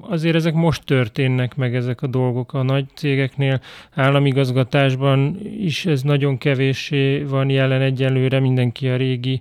[0.00, 3.60] azért ezek most történnek, történnek meg ezek a dolgok a nagy cégeknél.
[3.94, 9.40] Államigazgatásban is ez nagyon kevéssé van jelen egyelőre, mindenki a régi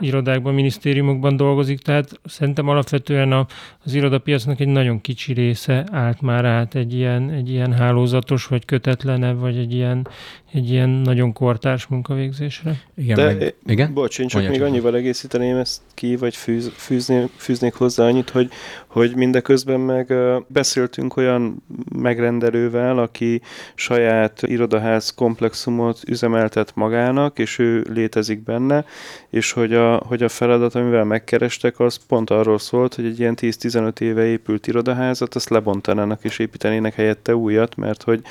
[0.00, 3.46] irodákban, minisztériumokban dolgozik, tehát szerintem alapvetően a,
[3.84, 8.64] az irodapiacnak egy nagyon kicsi része állt már át egy ilyen, egy ilyen hálózatos, vagy
[8.64, 10.08] kötetlenebb, vagy egy ilyen,
[10.54, 12.80] egy ilyen nagyon kortárs munkavégzésre.
[12.94, 13.94] Igen, De, meg, igen?
[13.94, 18.04] Bocs, én csak Mondja még csak annyival egészíteném ezt ki, vagy fűz, fűzni, fűznék hozzá
[18.04, 18.50] annyit, hogy,
[18.86, 20.12] hogy mindeközben meg
[20.46, 21.62] beszéltünk olyan
[21.96, 23.40] megrendelővel, aki
[23.74, 28.84] saját irodaház komplexumot üzemeltet magának, és ő létezik benne,
[29.30, 33.36] és hogy a, hogy a feladat, amivel megkerestek, az pont arról szólt, hogy egy ilyen
[33.40, 38.22] 10-15 éve épült irodaházat, azt lebontanának és építenének helyette újat, mert hogy,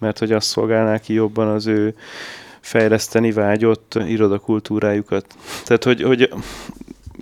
[0.00, 1.94] mert hogy azt szolgálná ki jobban az ő
[2.60, 5.26] fejleszteni vágyott irodakultúrájukat.
[5.64, 6.32] Tehát, hogy, hogy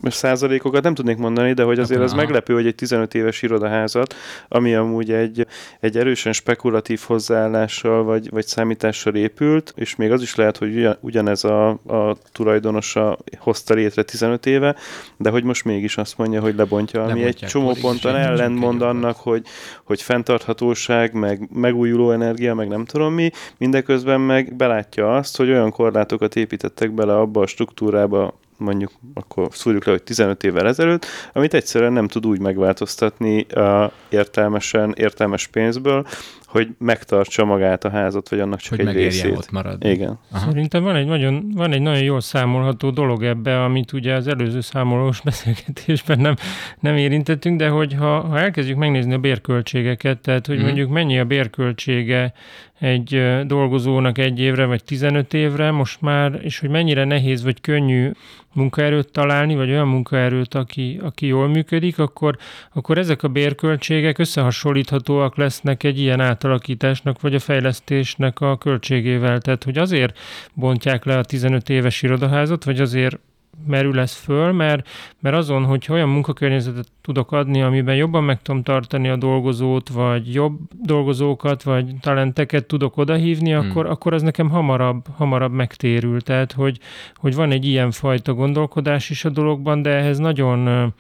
[0.03, 4.15] százalékokat nem tudnék mondani, de hogy azért az meglepő, hogy egy 15 éves irodaházat,
[4.49, 5.47] ami amúgy egy,
[5.81, 10.97] egy erősen spekulatív hozzáállással vagy, vagy számítással épült, és még az is lehet, hogy ugyan,
[11.01, 14.77] ugyanez a, a tulajdonosa hozta létre 15 éve,
[15.17, 19.43] de hogy most mégis azt mondja, hogy lebontja, ami egy csomó ponton ellentmond annak, hogy,
[19.85, 25.71] hogy fenntarthatóság, meg megújuló energia, meg nem tudom mi, mindeközben meg belátja azt, hogy olyan
[25.71, 31.55] korlátokat építettek bele abba a struktúrába, mondjuk akkor szúrjuk le, hogy 15 évvel ezelőtt, amit
[31.55, 36.07] egyszerűen nem tud úgy megváltoztatni uh, értelmesen, értelmes pénzből,
[36.49, 39.37] hogy megtartsa magát a házat, vagy annak csak hogy egy részét.
[39.37, 39.85] ott marad.
[39.85, 40.19] Igen.
[40.31, 40.49] Aha.
[40.49, 44.61] Szerintem van egy, nagyon, van egy nagyon jól számolható dolog ebbe, amit ugye az előző
[44.61, 46.35] számolós beszélgetésben nem,
[46.81, 50.65] nem érintettünk, de hogy ha, ha elkezdjük megnézni a bérköltségeket, tehát hogy hmm.
[50.65, 52.33] mondjuk mennyi a bérköltsége
[52.79, 58.11] egy dolgozónak egy évre, vagy 15 évre most már, és hogy mennyire nehéz vagy könnyű
[58.55, 62.37] munkaerőt találni, vagy olyan munkaerőt, aki, aki jól működik, akkor,
[62.73, 69.41] akkor ezek a bérköltségek összehasonlíthatóak lesznek egy ilyen átalakításnak, vagy a fejlesztésnek a költségével.
[69.41, 70.19] Tehát, hogy azért
[70.55, 73.19] bontják le a 15 éves irodaházat, vagy azért
[73.67, 74.89] merül ez föl, mert,
[75.21, 80.35] mert azon, hogy olyan munkakörnyezetet tudok adni, amiben jobban meg tudom tartani a dolgozót, vagy
[80.35, 83.69] jobb dolgozókat, vagy talenteket tudok odahívni, hmm.
[83.69, 86.21] akkor, akkor az nekem hamarabb, hamarabb megtérül.
[86.21, 86.79] Tehát, hogy,
[87.15, 90.93] hogy van egy ilyen fajta gondolkodás is a dologban, de ehhez nagyon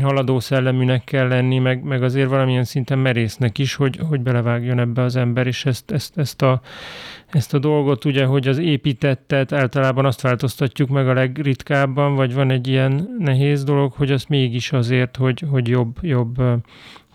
[0.00, 5.02] haladó szelleműnek kell lenni, meg, meg azért valamilyen szinten merésznek is, hogy, hogy belevágjon ebbe
[5.02, 6.60] az ember, és ezt, ezt, ezt, a,
[7.26, 12.50] ezt a dolgot ugye, hogy az építettet általában azt változtatjuk meg a legritkábban, vagy van
[12.50, 16.36] egy ilyen nehéz dolog, hogy azt mégis azért, hogy, hogy jobb, jobb,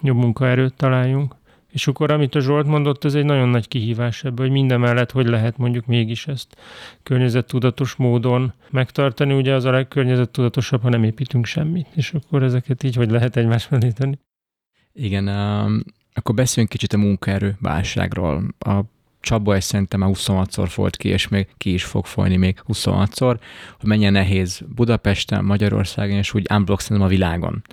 [0.01, 1.35] jobb munkaerőt találjunk.
[1.69, 5.11] És akkor, amit a Zsolt mondott, ez egy nagyon nagy kihívás ebből, hogy minden mellett
[5.11, 6.55] hogy lehet mondjuk mégis ezt
[7.03, 9.33] környezettudatos módon megtartani.
[9.33, 13.69] Ugye az a legkörnyezettudatosabb, ha nem építünk semmit, és akkor ezeket így hogy lehet egymás
[13.69, 14.17] mellé tenni.
[14.93, 18.55] Igen, um, akkor beszéljünk kicsit a munkaerő válságról.
[18.59, 18.81] A
[19.27, 23.37] Csaba ezt szerintem már 26-szor folyt ki, és még ki is fog folyni még 26-szor,
[23.79, 27.63] hogy mennyire nehéz Budapesten, Magyarországon, és úgy unblock szerintem a világon.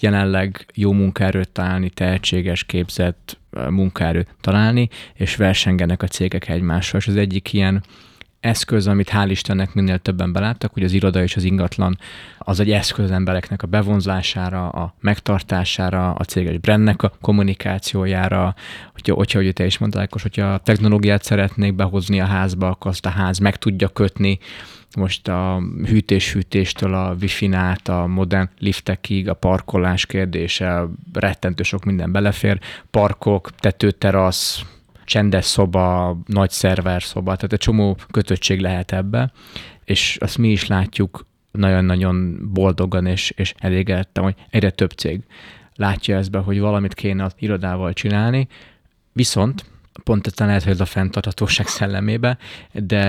[0.00, 3.38] Jelenleg jó munkaerőt találni, tehetséges, képzett
[3.68, 7.82] munkaerőt találni, és versengenek a cégek egymással, és az egyik ilyen
[8.42, 11.98] eszköz, amit hál' Istennek minél többen beláttak, hogy az iroda és az ingatlan
[12.38, 18.54] az egy eszköz embereknek a bevonzására, a megtartására, a céges brandnek a kommunikációjára,
[18.92, 22.90] hogyha, hogyha hogy te is mondtál, akkor hogyha a technológiát szeretnék behozni a házba, akkor
[22.90, 24.38] azt a ház meg tudja kötni,
[24.96, 27.50] most a hűtés-hűtéstől a wifi
[27.84, 34.64] a modern liftekig, a parkolás kérdése, rettentő sok minden belefér, parkok, tetőterasz,
[35.12, 39.32] csendes szoba, nagy szerver szoba, tehát egy csomó kötöttség lehet ebbe,
[39.84, 45.20] és azt mi is látjuk nagyon-nagyon boldogan és, és elégedettem, hogy egyre több cég
[45.74, 48.48] látja ezt be, hogy valamit kéne az irodával csinálni,
[49.12, 49.64] viszont
[50.04, 52.38] pont ez lehet, hogy ez a fenntarthatóság szellemébe,
[52.72, 53.04] de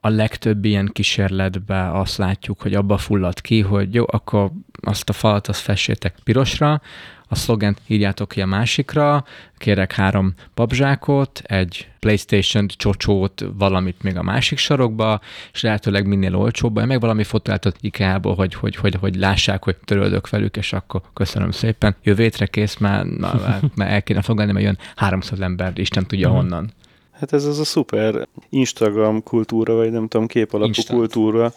[0.00, 4.50] a legtöbb ilyen kísérletben azt látjuk, hogy abba fullad ki, hogy jó, akkor
[4.80, 6.80] azt a falat azt fessétek pirosra,
[7.28, 9.24] a szlogent írjátok ki a másikra,
[9.58, 15.20] kérek három babzsákot, egy Playstation csocsót, valamit még a másik sarokba,
[15.52, 20.30] és lehetőleg minél olcsóbban, meg valami fotót IKEA-ból, hogy, hogy, hogy, hogy lássák, hogy törődök
[20.30, 21.96] velük, és akkor köszönöm szépen.
[22.02, 26.42] Jövő kész, már, már, már el kéne fogadni, mert jön 300 ember, Isten tudja uh-huh.
[26.42, 26.72] honnan.
[27.12, 30.98] Hát ez az a szuper Instagram kultúra, vagy nem tudom, képalapú Instant.
[30.98, 31.52] kultúra,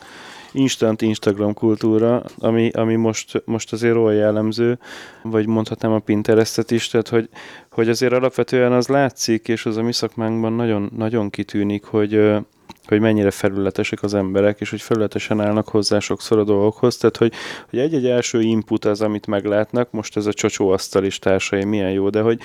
[0.52, 4.80] instant Instagram kultúra, ami, ami most, most azért olyan jellemző,
[5.24, 7.30] vagy mondhatnám a Pinterestet is, tehát hogy,
[7.72, 12.14] hogy azért alapvetően az látszik, és az a mi szakmánkban nagyon, nagyon kitűnik, hogy,
[12.90, 16.98] hogy mennyire felületesek az emberek, és hogy felületesen állnak hozzá sokszor a dolgokhoz.
[16.98, 17.34] Tehát, hogy,
[17.70, 22.10] hogy egy-egy első input az, amit meglátnak, most ez a csocsóasztal is társai milyen jó,
[22.10, 22.40] de hogy,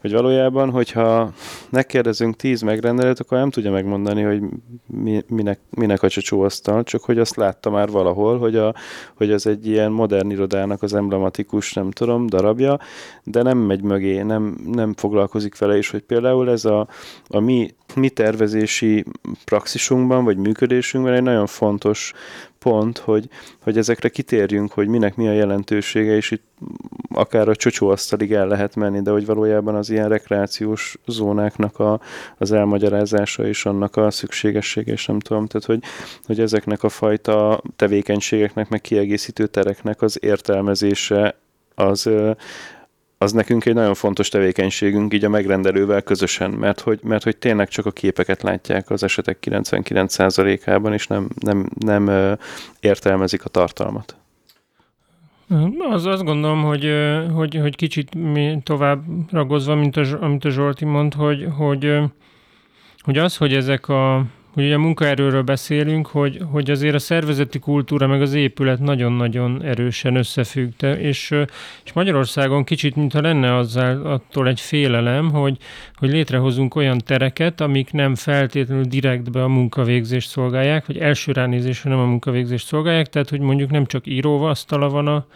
[0.00, 1.32] hogy valójában, hogyha
[1.70, 4.42] megkérdezünk tíz megrendelőt, akkor nem tudja megmondani, hogy
[4.86, 8.74] mi, minek, minek a csocsóasztal, csak hogy azt látta már valahol, hogy, a,
[9.14, 12.78] hogy ez egy ilyen modern irodának az emblematikus, nem tudom, darabja,
[13.24, 16.88] de nem megy mögé, nem, nem foglalkozik vele is, hogy például ez a,
[17.28, 19.04] a mi, mi tervezési
[19.90, 22.12] praxisunkban, vagy működésünkben egy nagyon fontos
[22.58, 23.28] pont, hogy,
[23.62, 26.44] hogy ezekre kitérjünk, hogy minek mi a jelentősége, és itt
[27.08, 32.00] akár a csocsóasztalig el lehet menni, de hogy valójában az ilyen rekreációs zónáknak a,
[32.38, 35.82] az elmagyarázása és annak a szükségessége, és nem tudom, tehát hogy,
[36.26, 41.38] hogy ezeknek a fajta tevékenységeknek, meg kiegészítő tereknek az értelmezése
[41.74, 42.10] az,
[43.22, 47.68] az nekünk egy nagyon fontos tevékenységünk így a megrendelővel közösen, mert hogy, mert hogy tényleg
[47.68, 52.36] csak a képeket látják az esetek 99%-ában, és nem, nem, nem
[52.80, 54.16] értelmezik a tartalmat.
[55.90, 56.92] Az azt gondolom, hogy,
[57.34, 58.16] hogy, hogy kicsit
[58.62, 61.98] tovább ragozva, mint a, amit a Zsolti mond, hogy, hogy,
[63.00, 64.24] hogy az, hogy ezek a
[64.54, 70.16] hogy a munkaerőről beszélünk, hogy, hogy azért a szervezeti kultúra meg az épület nagyon-nagyon erősen
[70.16, 70.82] összefügg.
[70.82, 71.34] És,
[71.84, 75.56] és Magyarországon kicsit, mintha lenne azzal, attól egy félelem, hogy,
[75.94, 81.98] hogy létrehozunk olyan tereket, amik nem feltétlenül direktbe a munkavégzést szolgálják, vagy első ránézésre nem
[81.98, 85.26] a munkavégzést szolgálják, tehát hogy mondjuk nem csak íróasztala van a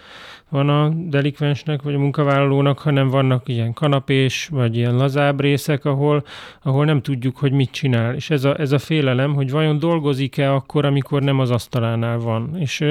[0.55, 6.25] van a delikvensnek, vagy a munkavállalónak, hanem vannak ilyen kanapés, vagy ilyen lazább részek, ahol,
[6.63, 8.15] ahol nem tudjuk, hogy mit csinál.
[8.15, 12.57] És ez a, ez a félelem, hogy vajon dolgozik-e akkor, amikor nem az asztalánál van.
[12.59, 12.85] És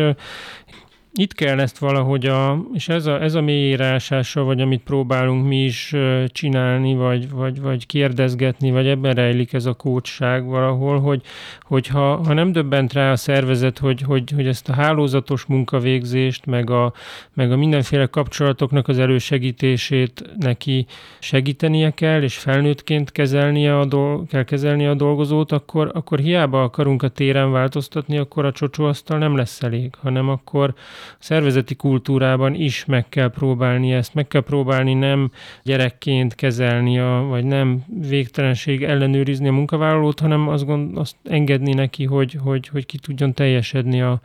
[1.16, 5.64] itt kell ezt valahogy, a, és ez a, ez a mélyírásása, vagy amit próbálunk mi
[5.64, 5.96] is
[6.28, 11.22] csinálni, vagy, vagy, vagy kérdezgetni, vagy ebben rejlik ez a kócsság valahol, hogy,
[11.62, 16.46] hogy ha, ha nem döbbent rá a szervezet, hogy, hogy, hogy ezt a hálózatos munkavégzést,
[16.46, 16.94] meg a,
[17.34, 20.86] meg a mindenféle kapcsolatoknak az elősegítését neki
[21.20, 27.04] segítenie kell, és felnőttként kezelnie a dolg, kell kezelnie a dolgozót, akkor, akkor hiába akarunk
[27.04, 30.74] a téren változtatni, akkor a csocsóasztal nem lesz elég, hanem akkor
[31.20, 35.32] szervezeti kultúrában is meg kell próbálni ezt, meg kell próbálni nem
[35.64, 42.06] gyerekként kezelni, a, vagy nem végtelenség ellenőrizni a munkavállalót, hanem azt, gond, azt engedni neki,
[42.06, 44.22] hogy, hogy, hogy ki tudjon teljesedni a,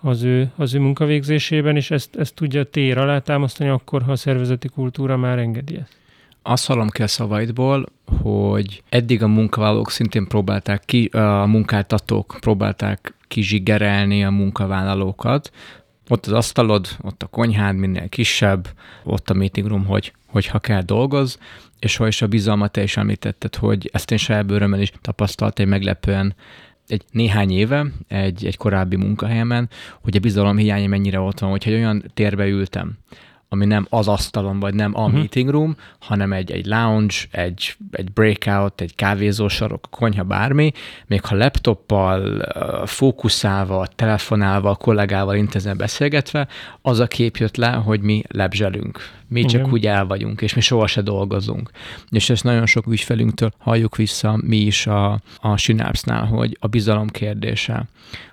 [0.00, 4.16] az ő, az ő munkavégzésében, és ezt, ezt tudja tér alá támasztani akkor, ha a
[4.16, 6.00] szervezeti kultúra már engedi ezt.
[6.42, 7.86] Azt hallom ki a szavaidból,
[8.22, 15.50] hogy eddig a munkavállalók szintén próbálták ki, a munkáltatók próbálták kizsigerelni a munkavállalókat,
[16.08, 18.68] ott az asztalod, ott a konyhád minél kisebb,
[19.04, 21.38] ott a meeting room, hogy, hogyha kell dolgoz,
[21.78, 25.68] és ha is a bizalmat te is említetted, hogy ezt én saját bőrömmel is tapasztaltam
[25.68, 26.34] meglepően
[26.86, 29.68] egy néhány éve, egy, egy korábbi munkahelyemen,
[30.00, 32.98] hogy a bizalom hiánya mennyire ott van, hogyha egy olyan térbe ültem,
[33.52, 35.14] ami nem az asztalon, vagy nem a uh-huh.
[35.14, 40.72] meeting room, hanem egy, egy lounge, egy, egy breakout, egy kávézósarok, konyha, bármi,
[41.06, 42.42] még ha laptoppal,
[42.86, 46.48] fókuszálva, telefonálva, kollégával intenzíven beszélgetve,
[46.82, 48.98] az a kép jött le, hogy mi lebzselünk.
[49.28, 49.50] Mi Igen.
[49.50, 51.70] csak úgy el vagyunk, és mi soha se dolgozunk.
[52.10, 57.08] És ezt nagyon sok ügyfelünktől halljuk vissza mi is a, a Synapse-nál, hogy a bizalom
[57.08, 57.84] kérdése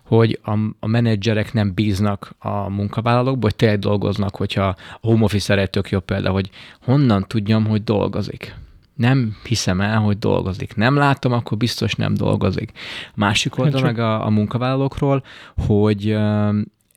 [0.09, 5.67] hogy a, a menedzserek nem bíznak a munkavállalókba, hogy tényleg dolgoznak, hogyha a home office
[5.67, 6.49] tök jobb példa, hogy
[6.81, 8.55] honnan tudjam, hogy dolgozik.
[8.95, 10.75] Nem hiszem el, hogy dolgozik.
[10.75, 12.71] Nem látom, akkor biztos nem dolgozik.
[13.15, 15.23] Másik oldal meg a, a munkavállalókról,
[15.65, 16.17] hogy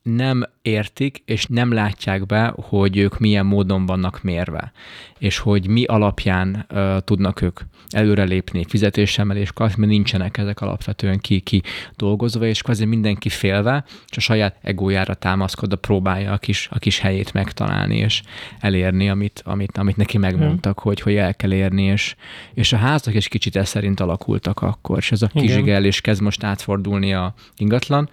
[0.02, 4.72] nem értik, és nem látják be, hogy ők milyen módon vannak mérve,
[5.18, 11.62] és hogy mi alapján uh, tudnak ők előrelépni, fizetésemelés, mert nincsenek ezek alapvetően ki, ki
[11.96, 16.98] dolgozva, és kvázi mindenki félve, és a saját egójára támaszkodva próbálja a kis, a kis
[16.98, 18.22] helyét megtalálni, és
[18.60, 20.88] elérni, amit, amit, amit neki megmondtak, hmm.
[20.88, 22.14] hogy, hogy el kell érni, és,
[22.54, 26.44] és a házak is kicsit ez szerint alakultak akkor, és ez a kizsigelés kezd most
[26.44, 28.10] átfordulni a ingatlan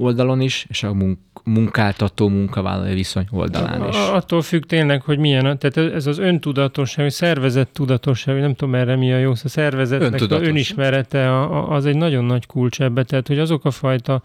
[0.00, 3.96] oldalon is, és a munk- munkáltató munkavállalói viszony oldalán is.
[3.96, 8.96] Attól függ tényleg, hogy milyen, tehát ez az öntudatosság, vagy szervezett tudatosság, nem tudom erre
[8.96, 13.38] mi a jó, a szervezetnek a önismerete az egy nagyon nagy kulcs ebbe, tehát hogy
[13.38, 14.22] azok a fajta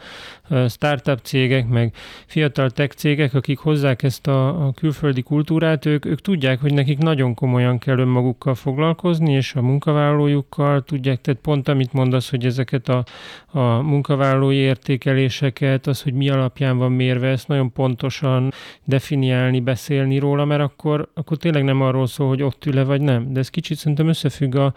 [0.68, 1.94] startup cégek, meg
[2.26, 6.98] fiatal tech cégek, akik hozzák ezt a, a külföldi kultúrát, ők, ők tudják, hogy nekik
[6.98, 12.90] nagyon komolyan kell önmagukkal foglalkozni, és a munkavállalójukkal tudják, tehát pont amit mondasz, hogy ezeket
[12.90, 13.04] a,
[13.46, 18.52] a munkavállalói értékeléseket, értéket, az, hogy mi alapján van mérve, ezt nagyon pontosan
[18.84, 23.34] definiálni, beszélni róla, mert akkor, akkor tényleg nem arról szól, hogy ott ül-e vagy nem.
[23.34, 24.74] De ez kicsit szerintem összefügg a,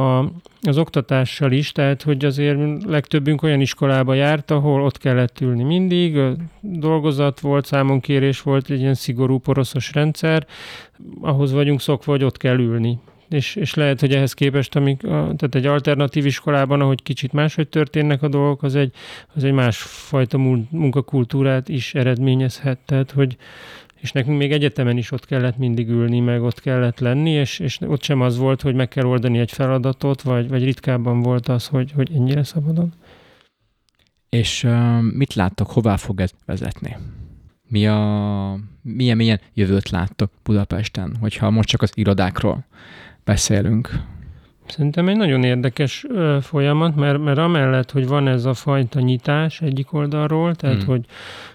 [0.00, 0.32] a,
[0.62, 6.18] az oktatással is, tehát hogy azért legtöbbünk olyan iskolába járt, ahol ott kellett ülni mindig,
[6.60, 10.46] dolgozat volt, számonkérés volt, egy ilyen szigorú poroszos rendszer,
[11.20, 12.98] ahhoz vagyunk szokva, hogy ott kell ülni
[13.28, 17.68] és, és lehet, hogy ehhez képest, amik, a, tehát egy alternatív iskolában, ahogy kicsit máshogy
[17.68, 18.92] történnek a dolgok, az egy,
[19.34, 20.38] az egy másfajta
[20.70, 23.36] munkakultúrát is eredményezhet, tehát hogy
[24.00, 27.80] és nekünk még egyetemen is ott kellett mindig ülni, meg ott kellett lenni, és, és
[27.80, 31.66] ott sem az volt, hogy meg kell oldani egy feladatot, vagy, vagy ritkábban volt az,
[31.66, 32.92] hogy, hogy ennyire szabadon.
[34.28, 36.96] És uh, mit láttok, hová fog ez vezetni?
[37.68, 42.66] Mi a, milyen, milyen jövőt láttok Budapesten, hogyha most csak az irodákról
[43.26, 43.90] beszélünk.
[44.66, 49.60] Szerintem egy nagyon érdekes ö, folyamat, mert, mert amellett, hogy van ez a fajta nyitás
[49.60, 50.86] egyik oldalról, tehát hmm.
[50.86, 51.04] hogy,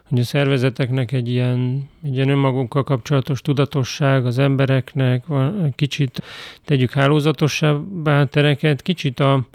[0.10, 6.24] hogy a szervezeteknek egy ilyen, egy ilyen önmagunkkal kapcsolatos tudatosság az embereknek, van, kicsit
[6.66, 9.48] tegyük hálózatosabbá tereket, kicsit a,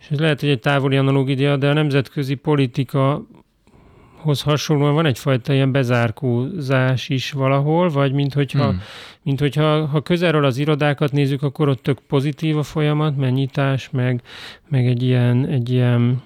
[0.00, 3.26] és ez lehet, hogy egy távoli analógia, de a nemzetközi politika
[4.28, 8.82] hoz hasonlóan van egyfajta ilyen bezárkózás is valahol, vagy mint hogyha, hmm.
[9.22, 14.22] mint hogyha ha közelről az irodákat nézzük, akkor ott tök pozitív a folyamat, mennyitás, meg,
[14.68, 16.22] meg egy ilyen, egy ilyen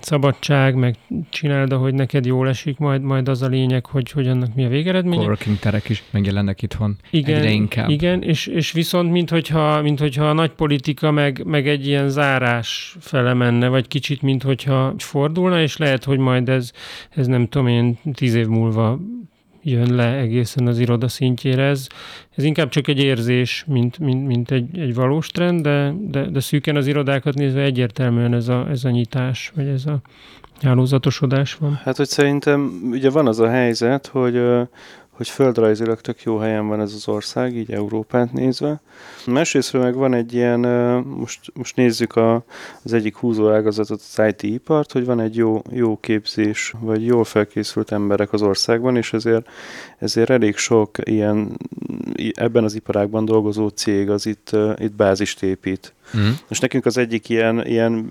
[0.00, 0.96] szabadság, meg
[1.30, 4.68] csináld, ahogy neked jól esik, majd, majd az a lényeg, hogy, hogy annak mi a
[4.68, 5.22] végeredménye.
[5.22, 7.88] Coworking terek is megjelennek itthon igen, egyre inkább.
[7.88, 12.08] Igen, és, és viszont mint hogyha, mint hogyha a nagy politika meg, meg egy ilyen
[12.08, 16.72] zárás fele menne, vagy kicsit, mint hogyha fordulna, és lehet, hogy majd ez,
[17.10, 18.98] ez nem tudom én, tíz év múlva
[19.62, 21.62] jön le egészen az iroda szintjére.
[21.62, 21.86] Ez,
[22.36, 26.40] ez inkább csak egy érzés, mint, mint, mint egy, egy valós trend, de, de, de
[26.40, 30.00] szűken az irodákat nézve egyértelműen ez a, ez a nyitás, vagy ez a
[30.62, 31.80] hálózatosodás van.
[31.82, 34.42] Hát, hogy szerintem ugye van az a helyzet, hogy
[35.18, 38.80] hogy földrajzilag tök jó helyen van ez az ország, így Európát nézve.
[39.26, 40.60] Másrésztről meg van egy ilyen,
[41.04, 42.44] most, most nézzük a,
[42.82, 47.92] az egyik húzó ágazatot, az IT-ipart, hogy van egy jó, jó képzés, vagy jól felkészült
[47.92, 49.48] emberek az országban, és ezért,
[49.98, 51.56] ezért elég sok ilyen
[52.32, 55.92] ebben az iparágban dolgozó cég az itt, itt bázist épít.
[56.16, 56.30] Mm.
[56.48, 58.08] Most nekünk az egyik ilyen, ilyen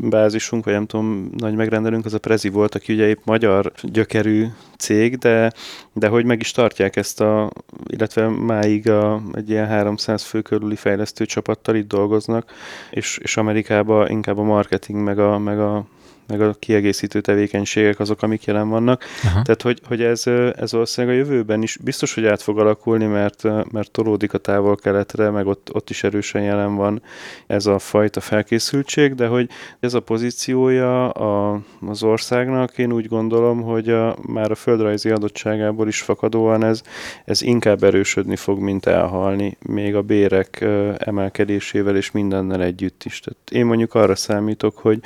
[0.00, 4.46] bázisunk, vagy nem tudom, nagy megrendelünk, az a Prezi volt, aki ugye épp magyar gyökerű
[4.78, 5.52] cég, de,
[5.92, 7.50] de hogy meg is tartják ezt a,
[7.86, 12.52] illetve máig a, egy ilyen 300 fő körüli fejlesztő csapattal itt dolgoznak,
[12.90, 15.86] és, és Amerikában inkább a marketing meg a, meg a
[16.26, 19.04] meg a kiegészítő tevékenységek azok, amik jelen vannak.
[19.24, 19.42] Aha.
[19.42, 23.42] Tehát, hogy, hogy ez, ez valószínűleg a jövőben is biztos, hogy át fog alakulni, mert,
[23.72, 27.02] mert tolódik a távol-keletre, meg ott, ott is erősen jelen van
[27.46, 29.48] ez a fajta felkészültség, de hogy
[29.80, 35.88] ez a pozíciója a, az országnak, én úgy gondolom, hogy a, már a földrajzi adottságából
[35.88, 36.82] is fakadóan ez,
[37.24, 40.64] ez inkább erősödni fog, mint elhalni, még a bérek
[40.98, 43.20] emelkedésével és mindennel együtt is.
[43.20, 45.00] Tehát én mondjuk arra számítok, hogy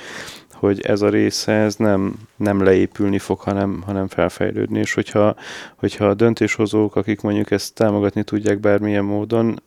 [0.59, 5.35] hogy ez a része ez nem, nem leépülni fog, hanem, hanem felfejlődni, és hogyha,
[5.77, 9.63] hogyha a döntéshozók, akik mondjuk ezt támogatni tudják bármilyen módon,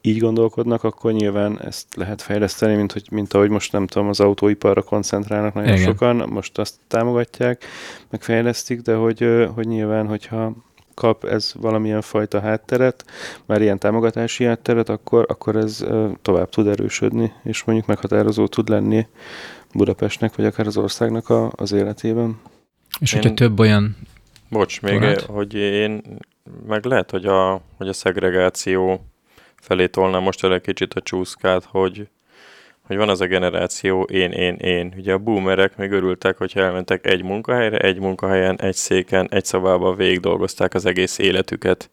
[0.00, 4.20] így gondolkodnak, akkor nyilván ezt lehet fejleszteni, mint, hogy, mint ahogy most nem tudom, az
[4.20, 5.84] autóiparra koncentrálnak nagyon Igen.
[5.84, 7.64] sokan, most azt támogatják,
[8.10, 10.52] meg fejlesztik, de hogy, hogy nyilván, hogyha
[10.98, 13.04] kap ez valamilyen fajta hátteret,
[13.46, 15.84] már ilyen támogatási hátteret, akkor, akkor ez
[16.22, 19.06] tovább tud erősödni, és mondjuk meghatározó tud lenni
[19.74, 22.40] Budapestnek, vagy akár az országnak a, az életében.
[23.00, 23.96] És én, hogyha több olyan...
[24.50, 25.20] Bocs, még, torát?
[25.20, 26.02] hogy én,
[26.66, 29.04] meg lehet, hogy a, hogy a szegregáció
[29.60, 32.08] felé tolnám most el egy kicsit a csúszkát, hogy,
[32.86, 34.94] hogy van az a generáció én, én, én.
[34.96, 39.96] Ugye a boomerek még örültek, hogyha elmentek egy munkahelyre, egy munkahelyen, egy széken, egy szobában
[39.96, 41.90] végig dolgozták az egész életüket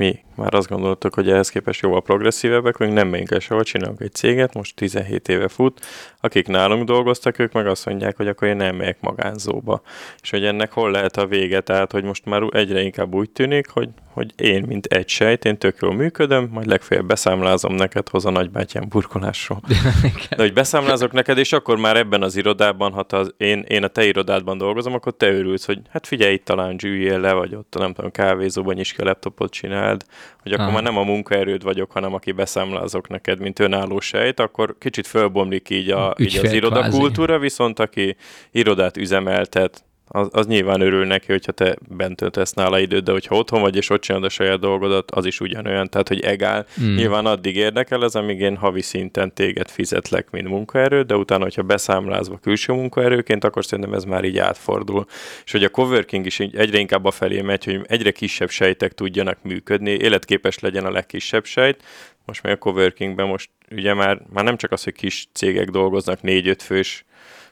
[0.00, 4.00] mi már azt gondoltuk, hogy ehhez képest jóval progresszívebbek, hogy nem megyünk el sehol, csinálunk
[4.00, 5.86] egy céget, most 17 éve fut,
[6.20, 9.82] akik nálunk dolgoztak, ők meg azt mondják, hogy akkor én nem megyek magánzóba.
[10.22, 13.68] És hogy ennek hol lehet a vége, tehát hogy most már egyre inkább úgy tűnik,
[13.68, 18.26] hogy, hogy én, mint egy sejt, én tök jól működöm, majd legfeljebb beszámlázom neked, hoz
[18.26, 19.60] a nagybátyám burkolásról.
[20.36, 23.88] De hogy beszámlázok neked, és akkor már ebben az irodában, ha az, én, én a
[23.88, 27.74] te irodádban dolgozom, akkor te örülsz, hogy hát figyelj, itt talán dzsűjél le, vagy ott
[27.78, 29.52] nem tudom, kávézóban is a laptopot
[29.90, 30.04] csináld,
[30.42, 30.74] hogy akkor Aha.
[30.74, 35.70] már nem a munkaerőd vagyok, hanem aki beszámlázok neked, mint önálló sejt, akkor kicsit fölbomlik
[35.70, 38.16] így, a, így az irodakultúra, viszont aki
[38.50, 43.36] irodát üzemeltet, az, az nyilván örül neki, hogyha te bent töltesz nála időt, de hogyha
[43.36, 46.66] otthon vagy és ott csinálod a saját dolgodat, az is ugyanolyan, tehát hogy egál.
[46.82, 46.94] Mm.
[46.94, 51.62] Nyilván addig érdekel ez, amíg én havi szinten téged fizetlek, mint munkaerő, de utána, hogyha
[51.62, 55.06] beszámlázva külső munkaerőként, akkor szerintem ez már így átfordul.
[55.44, 59.38] És hogy a coworking is egyre inkább a felé megy, hogy egyre kisebb sejtek tudjanak
[59.42, 61.82] működni, életképes legyen a legkisebb sejt,
[62.24, 66.22] most még a coworkingben most ugye már, már nem csak az, hogy kis cégek dolgoznak
[66.22, 67.04] négy-öt fős,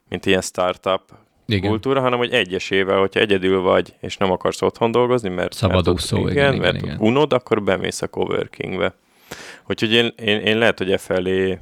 [0.09, 1.03] mint ilyen startup
[1.57, 1.71] igen.
[1.71, 6.35] kultúra, hanem hogy egyesével, hogyha egyedül vagy, és nem akarsz otthon dolgozni, mert, Szabadúszó, mert,
[6.35, 6.97] igen, igen, mert igen.
[7.01, 8.95] unod, akkor bemész a coworkingbe.
[9.67, 11.59] Úgyhogy én, én, én lehet, hogy e felé,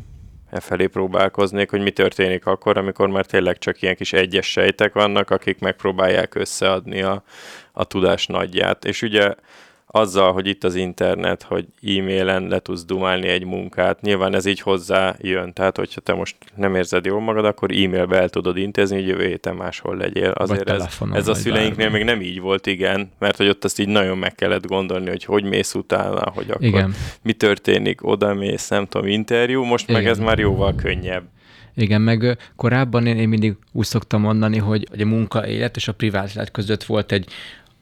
[0.51, 4.93] e felé próbálkoznék, hogy mi történik akkor, amikor már tényleg csak ilyen kis egyes sejtek
[4.93, 7.23] vannak, akik megpróbálják összeadni a,
[7.73, 8.85] a tudás nagyját.
[8.85, 9.35] És ugye
[9.97, 14.61] azzal, hogy itt az internet, hogy e-mailen le tudsz dumálni egy munkát, nyilván ez így
[14.61, 15.53] hozzá jön.
[15.53, 19.27] Tehát, hogyha te most nem érzed jól magad, akkor e-mailbe el tudod intézni, hogy jövő
[19.27, 20.31] héten máshol legyél.
[20.31, 22.05] Azért ez, ez a szüleinknél bármi.
[22.05, 25.25] még nem így volt, igen, mert hogy ott azt így nagyon meg kellett gondolni, hogy
[25.25, 26.95] hogy mész utána, hogy akkor igen.
[27.23, 30.03] mi történik, oda mész, nem tudom, interjú, most igen.
[30.03, 31.25] meg ez már jóval könnyebb.
[31.75, 35.89] Igen, meg korábban én, én mindig úgy szoktam mondani, hogy, hogy a munka élet és
[35.89, 37.29] a privát élet között volt egy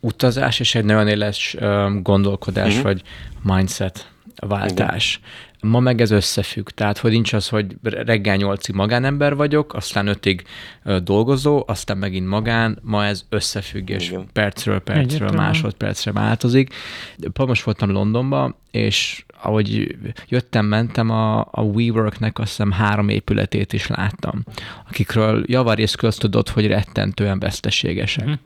[0.05, 1.57] utazás és egy nagyon éles
[2.03, 2.83] gondolkodás, uh-huh.
[2.83, 3.03] vagy
[3.43, 5.21] mindset váltás.
[5.21, 5.33] Igen.
[5.65, 10.43] Ma meg ez összefügg, tehát hogy nincs az, hogy reggel nyolcig magánember vagyok, aztán ötig
[11.03, 14.29] dolgozó, aztán megint magán, ma ez összefügg, és Igen.
[14.33, 15.35] percről percről, Egyetlen.
[15.35, 16.75] másodpercre változik.
[17.35, 19.97] Most voltam Londonban, és ahogy
[20.29, 24.45] jöttem, mentem, a, a WeWork-nek azt hiszem három épületét is láttam,
[24.89, 28.25] akikről javarész közt tudott, hogy rettentően veszteségesek.
[28.25, 28.41] Uh-huh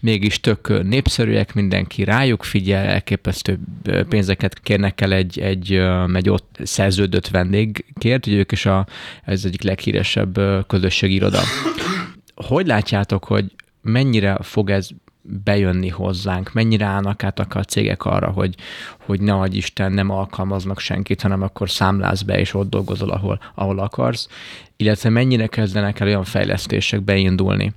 [0.00, 3.58] mégis tök népszerűek, mindenki rájuk figyel, elképesztő
[4.08, 5.80] pénzeket kérnek el egy, egy,
[6.14, 8.86] egy ott szerződött vendégkért, hogy ők is a,
[9.24, 11.40] ez egyik leghíresebb közösségi iroda.
[12.34, 14.88] Hogy látjátok, hogy mennyire fog ez
[15.22, 18.54] bejönni hozzánk, mennyire állnak át a cégek arra, hogy,
[18.98, 23.40] hogy ne adj Isten, nem alkalmaznak senkit, hanem akkor számláz be, és ott dolgozol, ahol,
[23.54, 24.28] ahol akarsz,
[24.76, 27.72] illetve mennyire kezdenek el olyan fejlesztések beindulni,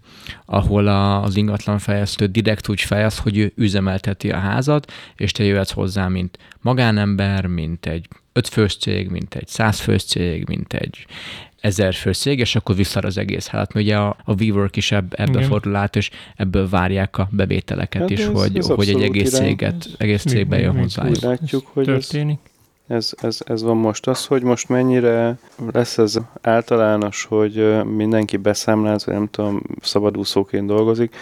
[0.45, 5.71] ahol a, az ingatlanfejlesztő direkt úgy fejez, hogy ő üzemelteti a házat, és te jöhetsz
[5.71, 11.05] hozzá, mint magánember, mint egy ötfős cég, mint egy százfős cég, mint egy
[11.63, 13.47] ezer fős cég, és akkor visszar az egész.
[13.47, 15.49] Hát ugye a, a WeWork is ebb, ebbe Igen.
[15.49, 19.33] fordul át, és ebből várják a bevételeket hát is, ez, hogy, ez hogy egy egész
[19.33, 19.47] irány.
[19.47, 21.07] céget, egész cégbe jön hozzá.
[21.07, 22.39] Úgy látjuk, hogy történik.
[22.43, 22.51] Ez,
[22.87, 24.07] ez, ez van most.
[24.07, 25.37] Az, hogy most mennyire
[25.71, 31.15] lesz ez általános, hogy mindenki beszámláz, vagy nem tudom, szabadúszóként dolgozik,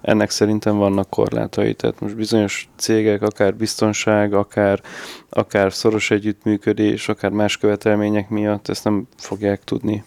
[0.00, 1.74] ennek szerintem vannak korlátai.
[1.74, 4.80] Tehát most bizonyos cégek, akár biztonság, akár,
[5.28, 10.04] akár szoros együttműködés, akár más követelmények miatt ezt nem fogják tudni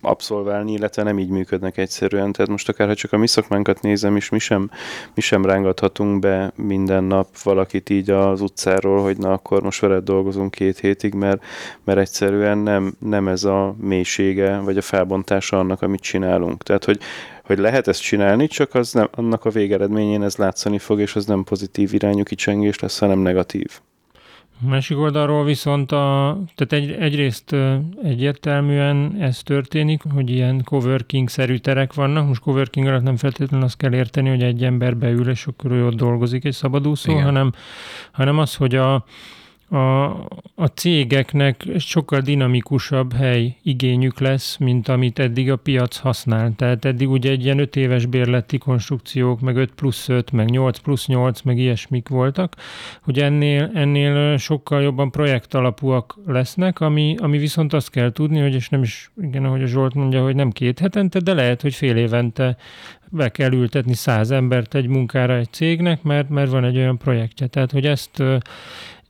[0.00, 2.32] abszolválni, illetve nem így működnek egyszerűen.
[2.32, 4.70] Tehát most akár, ha csak a mi szakmánkat nézem is, mi sem,
[5.14, 10.04] mi sem rángathatunk be minden nap valakit így az utcáról, hogy na akkor most veled
[10.04, 11.44] dolgozunk két hétig, mert,
[11.84, 16.62] mert egyszerűen nem, nem ez a mélysége, vagy a felbontása annak, amit csinálunk.
[16.62, 17.00] Tehát, hogy
[17.46, 21.26] hogy lehet ezt csinálni, csak az nem, annak a végeredményén ez látszani fog, és az
[21.26, 23.80] nem pozitív irányú kicsengés lesz, hanem negatív.
[24.58, 27.56] Másik oldalról viszont a, tehát egy, egyrészt
[28.02, 32.26] egyértelműen ez történik, hogy ilyen coworking-szerű terek vannak.
[32.26, 35.86] Most coworking alatt nem feltétlenül azt kell érteni, hogy egy ember beül, és akkor ő
[35.86, 37.52] ott dolgozik egy szabadúszó, hanem,
[38.12, 39.04] hanem az, hogy a,
[39.68, 40.04] a,
[40.54, 46.52] a cégeknek sokkal dinamikusabb hely igényük lesz, mint amit eddig a piac használ.
[46.56, 50.78] Tehát eddig ugye egy ilyen 5 éves bérleti konstrukciók, meg 5 plusz 5, meg 8
[50.78, 52.56] plusz 8, meg ilyesmik voltak,
[53.02, 58.54] hogy ennél, ennél sokkal jobban projekt alapúak lesznek, ami, ami viszont azt kell tudni, hogy
[58.54, 61.74] és nem is, igen, ahogy a Zsolt mondja, hogy nem két hetente, de lehet, hogy
[61.74, 62.56] fél évente
[63.10, 67.46] be kell ültetni száz embert egy munkára egy cégnek, mert, mert van egy olyan projektje.
[67.46, 68.22] Tehát, hogy ezt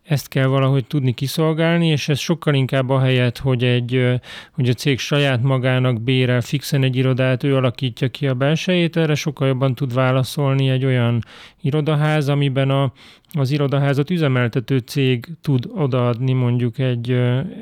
[0.06, 4.20] ezt kell valahogy tudni kiszolgálni, és ez sokkal inkább a helyet, hogy, egy,
[4.52, 9.14] hogy a cég saját magának bérel fixen egy irodát, ő alakítja ki a belsejét, erre
[9.14, 11.22] sokkal jobban tud válaszolni egy olyan
[11.60, 12.92] irodaház, amiben a,
[13.32, 17.10] az irodaházat üzemeltető cég tud odaadni mondjuk egy,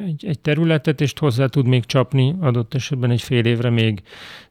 [0.07, 4.03] egy, egy területet, és hozzá tud még csapni adott esetben egy fél évre még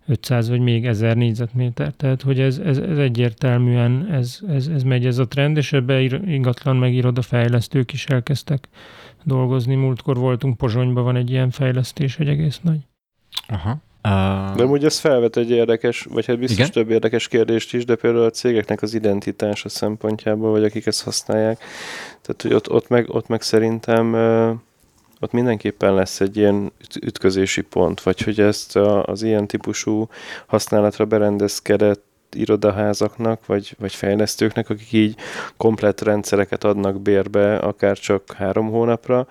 [0.07, 1.93] 500 vagy még 1000 négyzetméter.
[1.93, 6.01] Tehát, hogy ez, ez, ez egyértelműen ez, ez, ez megy ez a trend, és ebbe
[6.01, 8.67] ingatlan meg irodafejlesztők is elkezdtek
[9.23, 9.75] dolgozni.
[9.75, 12.79] Múltkor voltunk Pozsonyban, van egy ilyen fejlesztés, egy egész nagy.
[13.47, 13.81] Aha.
[14.03, 14.55] Uh...
[14.55, 16.71] De úgy ez felvet egy érdekes, vagy hát biztos Igen?
[16.71, 21.59] több érdekes kérdést is, de például a cégeknek az identitása szempontjából, vagy akik ezt használják.
[22.21, 24.15] Tehát, hogy ott, ott, meg, ott meg szerintem
[25.23, 26.71] ott mindenképpen lesz egy ilyen
[27.01, 30.07] ütközési pont, vagy hogy ezt az ilyen típusú
[30.45, 32.03] használatra berendezkedett
[32.35, 35.15] irodaházaknak, vagy, vagy fejlesztőknek, akik így
[35.57, 39.27] komplet rendszereket adnak bérbe, akár csak három hónapra,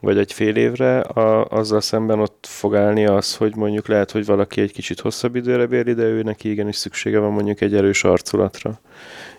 [0.00, 4.24] vagy egy fél évre, a, azzal szemben ott fog állni az, hogy mondjuk lehet, hogy
[4.24, 8.04] valaki egy kicsit hosszabb időre bérli, de ő neki igenis szüksége van mondjuk egy erős
[8.04, 8.80] arculatra.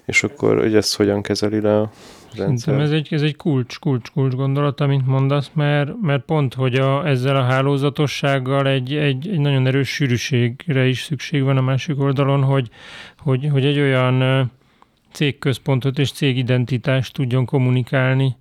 [0.05, 1.91] És akkor, hogy ezt hogyan kezeli le a
[2.37, 2.79] rendszer?
[2.79, 7.07] ez egy, ez egy kulcs, kulcs, kulcs gondolat, amit mondasz, mert, mert pont, hogy a,
[7.07, 12.43] ezzel a hálózatossággal egy, egy, egy nagyon erős sűrűségre is szükség van a másik oldalon,
[12.43, 12.69] hogy,
[13.17, 14.51] hogy, hogy egy olyan
[15.11, 18.35] cégközpontot és cégidentitást tudjon kommunikálni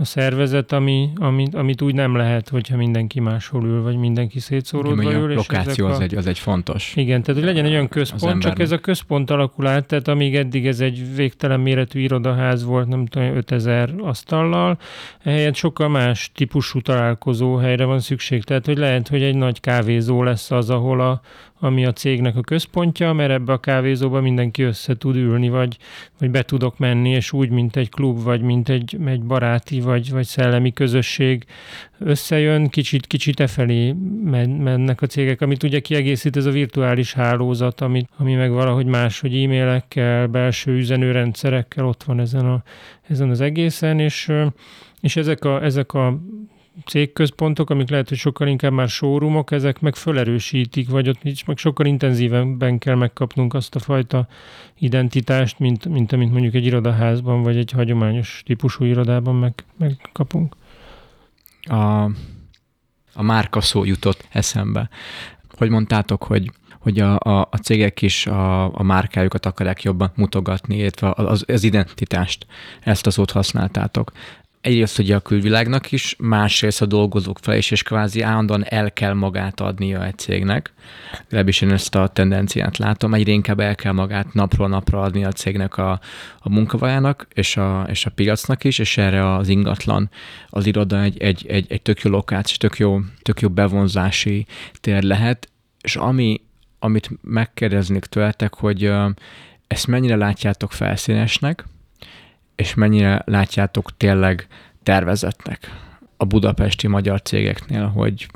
[0.00, 5.12] a szervezet, ami, amit, amit úgy nem lehet, hogyha mindenki máshol ül, vagy mindenki szétszóródva
[5.12, 5.30] ül.
[5.30, 6.92] A lokáció az, a, egy, az egy fontos.
[6.96, 10.36] Igen, tehát hogy legyen egy olyan központ, csak ez a központ alakul át, tehát amíg
[10.36, 14.78] eddig ez egy végtelen méretű irodaház volt, nem tudom, 5000 asztallal,
[15.22, 18.44] ehelyett sokkal más típusú találkozó helyre van szükség.
[18.44, 21.20] Tehát, hogy lehet, hogy egy nagy kávézó lesz az, ahol a,
[21.60, 25.76] ami a cégnek a központja, mert ebbe a kávézóba mindenki össze tud ülni, vagy,
[26.18, 30.10] vagy be tudok menni, és úgy, mint egy klub, vagy mint egy, egy baráti, vagy,
[30.10, 31.44] vagy szellemi közösség
[31.98, 33.92] összejön, kicsit, kicsit e felé
[34.58, 39.20] mennek a cégek, amit ugye kiegészít ez a virtuális hálózat, ami, ami meg valahogy más,
[39.20, 42.62] hogy e-mailekkel, belső üzenőrendszerekkel ott van ezen, a,
[43.08, 44.32] ezen az egészen, és,
[45.00, 46.18] és ezek a, ezek a
[46.86, 51.56] cégközpontok, amik lehet, hogy sokkal inkább már showroomok, ezek meg felerősítik, vagy ott is meg
[51.56, 54.28] sokkal intenzívebben kell megkapnunk azt a fajta
[54.78, 60.56] identitást, mint, mint amit mondjuk egy irodaházban, vagy egy hagyományos típusú irodában meg, megkapunk.
[61.62, 62.02] A,
[63.12, 64.88] a márka szó jutott eszembe.
[65.56, 70.76] Hogy mondtátok, hogy hogy a, a, a cégek is a, a márkájukat akarják jobban mutogatni,
[70.76, 72.46] illetve az, az identitást,
[72.80, 74.12] ezt az szót használtátok
[74.68, 79.12] egyrészt ugye a külvilágnak is, másrészt a dolgozók fel is, és kvázi állandóan el kell
[79.12, 80.72] magát adnia egy cégnek.
[81.22, 85.32] Legalábbis én ezt a tendenciát látom, egyre inkább el kell magát napról napra adni a
[85.32, 86.00] cégnek a,
[86.38, 90.10] a munkavállalnak és a, és a piacnak is, és erre az ingatlan,
[90.48, 94.46] az iroda egy, egy, egy, egy tök jó lokáció, tök jó, tök jó bevonzási
[94.80, 95.48] tér lehet,
[95.80, 96.40] és ami,
[96.78, 98.92] amit megkérdeznék tőletek, hogy
[99.66, 101.64] ezt mennyire látjátok felszínesnek,
[102.58, 104.46] és mennyire látjátok tényleg
[104.82, 105.70] tervezetnek
[106.16, 108.26] a budapesti magyar cégeknél, hogy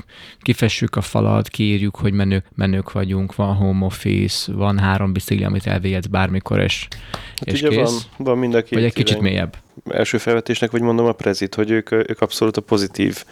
[0.41, 5.67] kifessük a falat, kiírjuk, hogy menők, menők vagyunk, van home office, van három bicikli, amit
[5.67, 6.87] elvégetsz bármikor, és,
[7.35, 7.75] hát és kész.
[7.75, 9.57] Van, van mind a két Vagy egy kicsit mélyebb.
[9.89, 13.23] Első felvetésnek, vagy mondom a prezit, hogy ők, ők abszolút a pozitív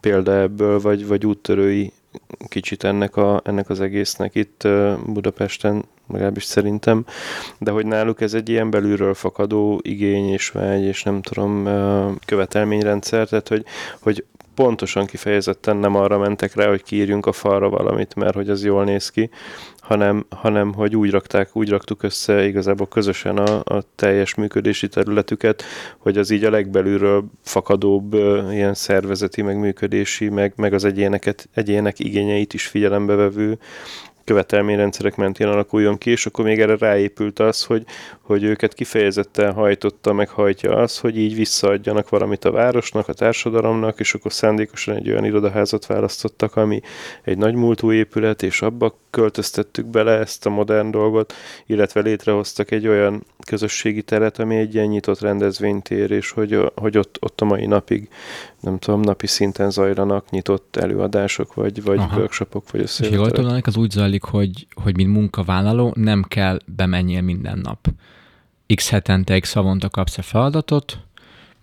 [0.00, 1.92] példa ebből, vagy, vagy úttörői
[2.48, 4.68] kicsit ennek, a, ennek az egésznek itt
[5.06, 7.04] Budapesten, legalábbis szerintem,
[7.58, 11.68] de hogy náluk ez egy ilyen belülről fakadó igény és vágy, és nem tudom,
[12.26, 13.64] követelményrendszer, tehát hogy,
[14.00, 14.24] hogy
[14.58, 18.84] pontosan kifejezetten nem arra mentek rá, hogy kiírjunk a falra valamit, mert hogy az jól
[18.84, 19.30] néz ki,
[19.76, 25.62] hanem, hanem hogy úgy rakták, úgy raktuk össze igazából közösen a, a teljes működési területüket,
[25.98, 28.14] hogy az így a legbelülről fakadóbb
[28.50, 33.58] ilyen szervezeti, meg működési, meg, meg az egyéneket, egyének igényeit is figyelembe vevő
[34.28, 37.84] követelményrendszerek mentén alakuljon ki, és akkor még erre ráépült az, hogy,
[38.20, 44.00] hogy őket kifejezetten hajtotta, meg hajtja az, hogy így visszaadjanak valamit a városnak, a társadalomnak,
[44.00, 46.80] és akkor szándékosan egy olyan irodaházat választottak, ami
[47.22, 51.32] egy nagy múltú épület, és abba költöztettük bele ezt a modern dolgot,
[51.66, 57.16] illetve létrehoztak egy olyan közösségi teret, ami egy ilyen nyitott rendezvénytér, és hogy, hogy ott,
[57.20, 58.08] ott a mai napig,
[58.60, 62.80] nem tudom, napi szinten zajlanak nyitott előadások, vagy, vagy workshopok, vagy.
[62.80, 63.00] És
[63.66, 67.88] az úgy zajlik, hogy, hogy mint munkavállaló nem kell bemenjél minden nap.
[68.74, 70.98] X hetente, X havonta kapsz a feladatot,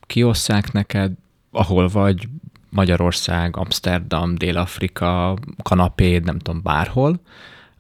[0.02, 1.12] kiosszák neked,
[1.52, 2.28] ahol vagy,
[2.70, 7.20] Magyarország, Amsterdam, Dél-Afrika, kanapéd, nem tudom, bárhol,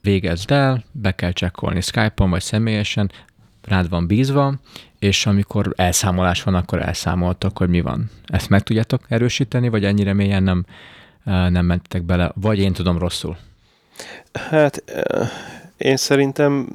[0.01, 3.11] végezd el, be kell csekkolni Skype-on vagy személyesen,
[3.61, 4.53] rád van bízva,
[5.05, 8.09] és amikor elszámolás van, akkor elszámoltok, hogy mi van.
[8.25, 10.65] Ezt meg tudjátok erősíteni, vagy ennyire mélyen nem,
[11.23, 13.37] nem mentetek bele, vagy én tudom rosszul?
[14.33, 14.83] Hát
[15.77, 16.67] én szerintem,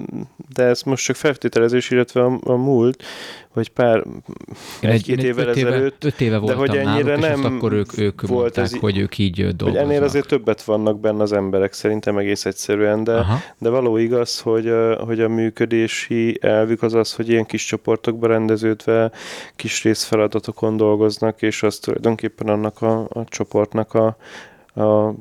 [0.55, 3.03] de ez most csak feltételezés, illetve a, a múlt,
[3.49, 4.05] hogy pár,
[4.81, 6.05] egy-két évvel öt ezelőtt.
[6.05, 8.77] Öt éve voltam de hogy ennyire náluk, nem és akkor ők, ők volt mondták, ez,
[8.79, 9.69] hogy ők így dolgoznak.
[9.69, 13.27] Hogy ennél azért többet vannak benne az emberek, szerintem egész egyszerűen, de,
[13.59, 19.11] de való igaz, hogy, hogy a működési elvük az az, hogy ilyen kis csoportokba rendeződve,
[19.57, 24.17] kis részfeladatokon dolgoznak, és az tulajdonképpen annak a, a csoportnak a,
[24.83, 25.15] a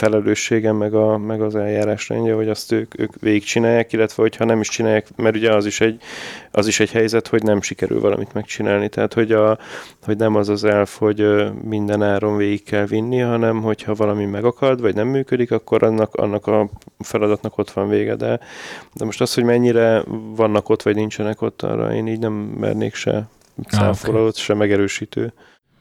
[0.00, 4.68] felelősségem, meg, a, meg az eljárásrendje, hogy azt ők, ők végigcsinálják, illetve hogyha nem is
[4.68, 6.02] csinálják, mert ugye az is egy,
[6.50, 8.88] az is egy helyzet, hogy nem sikerül valamit megcsinálni.
[8.88, 9.58] Tehát, hogy, a,
[10.02, 14.80] hogy nem az az elf, hogy minden áron végig kell vinni, hanem hogyha valami megakad,
[14.80, 18.16] vagy nem működik, akkor annak, annak a feladatnak ott van vége.
[18.16, 18.40] De,
[18.92, 20.02] de most az, hogy mennyire
[20.36, 23.28] vannak ott, vagy nincsenek ott, arra én így nem mernék se
[23.68, 24.42] számforradót, ah, okay.
[24.42, 25.32] se megerősítő.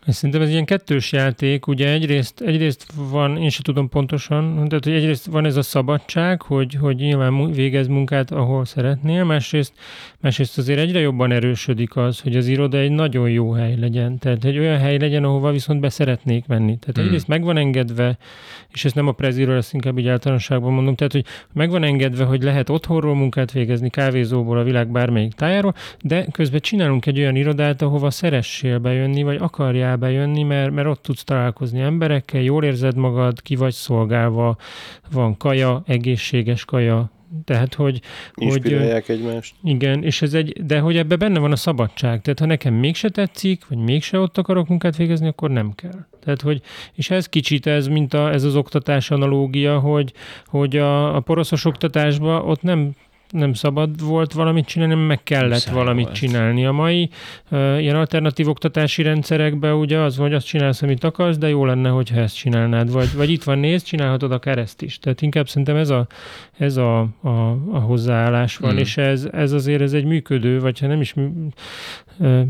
[0.07, 4.93] Szerintem ez ilyen kettős játék, ugye egyrészt, egyrészt van, én sem tudom pontosan, tehát hogy
[4.93, 9.73] egyrészt van ez a szabadság, hogy, hogy nyilván végez munkát, ahol szeretnél, másrészt,
[10.19, 14.45] másrészt azért egyre jobban erősödik az, hogy az iroda egy nagyon jó hely legyen, tehát
[14.45, 16.77] egy olyan hely legyen, ahova viszont be szeretnék menni.
[16.77, 17.05] Tehát hmm.
[17.05, 18.17] egyrészt meg van engedve,
[18.71, 22.23] és ezt nem a preziről, ezt inkább így általánosságban mondom, tehát hogy meg van engedve,
[22.23, 27.35] hogy lehet otthonról munkát végezni, kávézóból, a világ bármelyik tájáról, de közben csinálunk egy olyan
[27.35, 32.95] irodát, ahova szeressél bejönni, vagy akarjál bejönni, mert, mert ott tudsz találkozni emberekkel, jól érzed
[32.95, 34.57] magad, ki vagy szolgálva,
[35.11, 37.11] van kaja, egészséges kaja,
[37.45, 38.01] tehát, hogy...
[38.35, 39.55] Inspirálják hogy, egymást.
[39.63, 42.21] Igen, és ez egy, de hogy ebbe benne van a szabadság.
[42.21, 46.05] Tehát, ha nekem mégse tetszik, vagy mégse ott akarok munkát végezni, akkor nem kell.
[46.23, 46.61] Tehát, hogy,
[46.93, 50.13] és ez kicsit ez, mint a, ez az oktatás analógia, hogy,
[50.45, 52.95] hogy a, a poroszos oktatásban ott nem
[53.29, 56.15] nem szabad volt valamit csinálni, meg kellett Muszáj valamit volt.
[56.15, 56.65] csinálni.
[56.65, 57.09] A mai
[57.51, 61.89] uh, ilyen alternatív oktatási rendszerekben ugye az, hogy azt csinálsz, amit akarsz, de jó lenne,
[61.89, 62.91] hogyha ezt csinálnád.
[62.91, 64.99] Vagy, vagy itt van, nézd, csinálhatod akár ezt is.
[64.99, 66.07] Tehát inkább szerintem ez a,
[66.57, 67.29] ez a, a,
[67.71, 68.77] a hozzáállás van, mm.
[68.77, 71.13] és ez, ez azért ez egy működő, vagy ha nem is,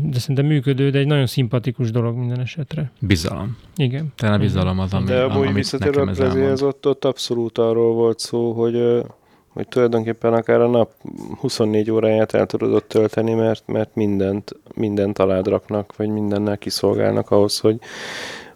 [0.02, 2.90] de szerintem működő, de egy nagyon szimpatikus dolog minden esetre.
[3.00, 3.56] Bizalom.
[3.76, 4.12] Igen.
[4.16, 8.52] Talán a bizalom az, ami, De amúgy visszatérve a ott, ott abszolút arról volt szó,
[8.52, 9.02] hogy
[9.52, 10.90] hogy tulajdonképpen akár a nap
[11.40, 17.30] 24 óráját el tudod ott tölteni, mert, mert mindent, mindent alád raknak, vagy mindennel kiszolgálnak
[17.30, 17.78] ahhoz, hogy,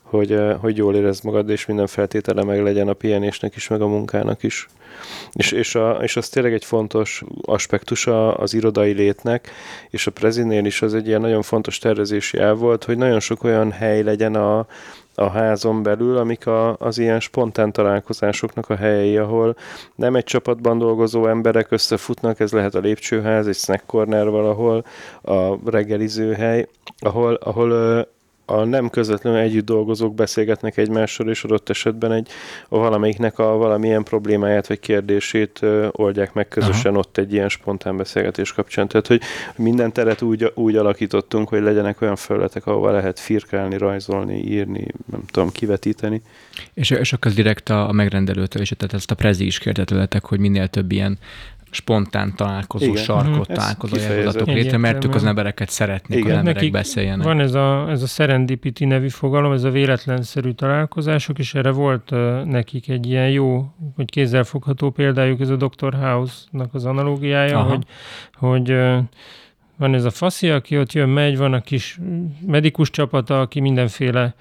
[0.03, 3.81] hogy, eh, hogy jól érezd magad, és minden feltétele meg legyen a pihenésnek is, meg
[3.81, 4.69] a munkának is.
[5.33, 9.51] És, és, a, és az tényleg egy fontos aspektus az irodai létnek,
[9.91, 13.45] és a prezinél is az egy ilyen nagyon fontos tervezési el volt, hogy nagyon sok
[13.45, 14.67] olyan hely legyen a,
[15.15, 19.57] a házon belül, amik a, az ilyen spontán találkozásoknak a helyei, ahol
[19.95, 24.85] nem egy csapatban dolgozó emberek összefutnak, ez lehet a lépcsőház, egy snack corner valahol,
[25.23, 27.73] a reggelizőhely, ahol, ahol
[28.47, 32.29] a nem közvetlenül együtt dolgozók beszélgetnek egymással, és adott esetben egy,
[32.69, 37.01] a valamelyiknek a valamilyen problémáját vagy kérdését ö, oldják meg közösen Aha.
[37.01, 38.89] ott egy ilyen spontán beszélgetés kapcsán.
[38.89, 39.21] Tehát, hogy
[39.57, 45.23] minden teret úgy, úgy alakítottunk, hogy legyenek olyan felületek, ahova lehet firkálni, rajzolni, írni, nem
[45.31, 46.23] tudom, kivetíteni.
[46.75, 49.85] És, és akkor direkt a, a megrendelőtől is, tehát ezt a prezi is kérde
[50.25, 51.19] hogy minél több ilyen
[51.75, 53.03] spontán találkozó, Igen.
[53.03, 53.57] sarkot uh-huh.
[53.57, 56.31] találkozó javaslatok létre, mert ők az embereket szeretnék, Igen.
[56.31, 57.27] az emberek Nekik beszéljenek.
[57.27, 62.11] Van ez a, ez a serendipity nevű fogalom, ez a véletlenszerű találkozások, és erre volt
[62.11, 65.95] uh, nekik egy ilyen jó, hogy kézzelfogható példájuk, ez a Dr.
[65.95, 67.69] House-nak az analógiája, Aha.
[67.69, 67.85] hogy,
[68.33, 68.99] hogy uh,
[69.77, 71.99] van ez a faszi, aki ott jön, megy, van a kis
[72.47, 74.35] medikus csapata, aki mindenféle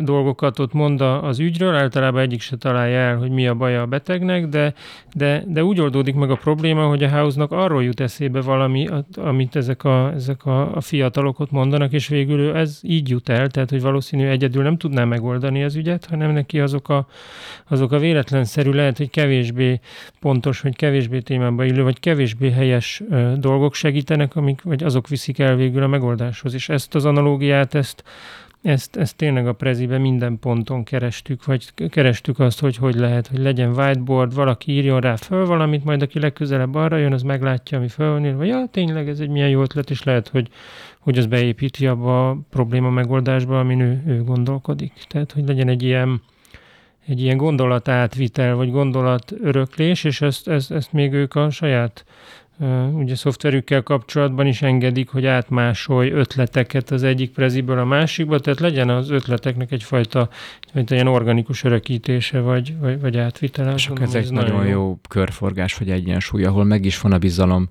[0.00, 3.86] dolgokat ott mond az ügyről, általában egyik se találja el, hogy mi a baja a
[3.86, 4.74] betegnek, de,
[5.14, 9.56] de, de úgy oldódik meg a probléma, hogy a house-nak arról jut eszébe valami, amit
[9.56, 13.70] ezek a, ezek a, a fiatalok ott mondanak, és végül ez így jut el, tehát
[13.70, 17.06] hogy valószínű egyedül nem tudná megoldani az ügyet, hanem neki azok a,
[17.68, 19.80] azok a véletlenszerű, lehet, hogy kevésbé
[20.20, 23.02] pontos, vagy kevésbé témába illő, vagy kevésbé helyes
[23.36, 26.54] dolgok segítenek, amik, vagy azok viszik el végül a megoldáshoz.
[26.54, 28.04] És ezt az analógiát, ezt
[28.66, 33.38] ezt, ezt tényleg a prezibe minden ponton kerestük, vagy kerestük azt, hogy hogy lehet, hogy
[33.38, 37.88] legyen whiteboard, valaki írjon rá föl valamit, majd aki legközelebb arra jön, az meglátja, ami
[37.88, 40.48] föl van írva, ja, tényleg ez egy milyen jó ötlet, és lehet, hogy,
[40.98, 44.92] hogy az beépíti abba a probléma megoldásba, amin ő, ő gondolkodik.
[45.08, 46.22] Tehát, hogy legyen egy ilyen,
[47.06, 52.04] egy ilyen gondolatátvitel, vagy gondolatöröklés, és ezt, ezt, ezt még ők a saját
[52.92, 58.88] ugye szoftverükkel kapcsolatban is engedik, hogy átmásolj ötleteket az egyik preziből a másikba, tehát legyen
[58.88, 60.28] az ötleteknek egyfajta,
[60.60, 63.74] egyfajta ilyen organikus örökítése, vagy, vagy, vagy átvitele.
[63.74, 67.18] És akkor ez egy nagyon, nagyon jó körforgás, vagy egyensúly, ahol meg is van a
[67.18, 67.68] bizalom,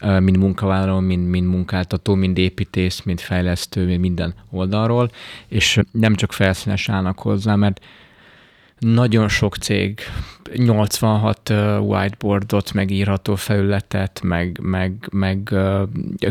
[0.00, 5.10] mind munkavállaló, mind, mind munkáltató, mind építész, mind fejlesztő, mind minden oldalról,
[5.48, 7.80] és nem csak felszínes állnak hozzá, mert
[8.78, 10.00] nagyon sok cég
[10.54, 11.50] 86
[11.80, 15.54] whiteboardot, meg írható felületet, meg, meg, meg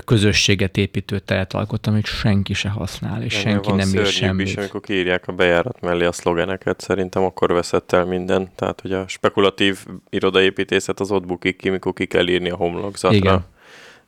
[0.06, 4.48] közösséget építő teret alkot, amit senki se használ, és Ennél senki nem ír semmit.
[4.48, 8.50] Is, amikor kiírják a bejárat mellé a szlogeneket, szerintem akkor veszett el minden.
[8.56, 13.16] Tehát, hogy a spekulatív irodaépítészet az ott bukik ki, mikor ki kell írni a homlokzatra.
[13.16, 13.46] Igen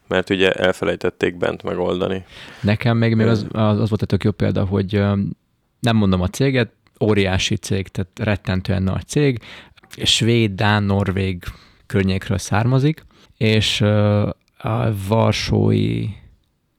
[0.07, 2.25] mert ugye elfelejtették bent megoldani.
[2.61, 5.01] Nekem még, még az, az, az volt egy tök jó példa, hogy
[5.79, 9.39] nem mondom a céget, óriási cég, tehát rettentően nagy cég,
[10.03, 11.43] svéd, dán, norvég
[11.85, 13.05] környékről származik,
[13.37, 13.81] és
[14.57, 16.05] a Varsói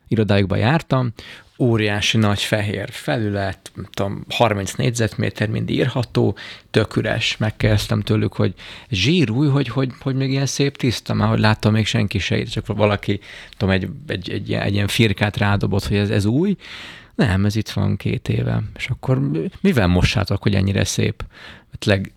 [0.09, 1.13] irodájukba jártam,
[1.59, 6.37] óriási nagy fehér felület, tudom, 30 négyzetméter mind írható,
[6.71, 7.37] tök üres.
[7.37, 8.55] Megkezdtem tőlük, hogy
[8.89, 12.67] zsírúj, hogy, hogy, hogy még ilyen szép tiszta, már hogy láttam még senki se, csak
[12.67, 13.21] valaki
[13.57, 16.57] tudom, egy, egy, egy, egy ilyen firkát rádobott, hogy ez, ez új.
[17.19, 18.63] Nem, ez itt van két éve.
[18.77, 21.25] És akkor mivel mossátok, hogy ennyire szép?
[21.85, 22.13] Leg,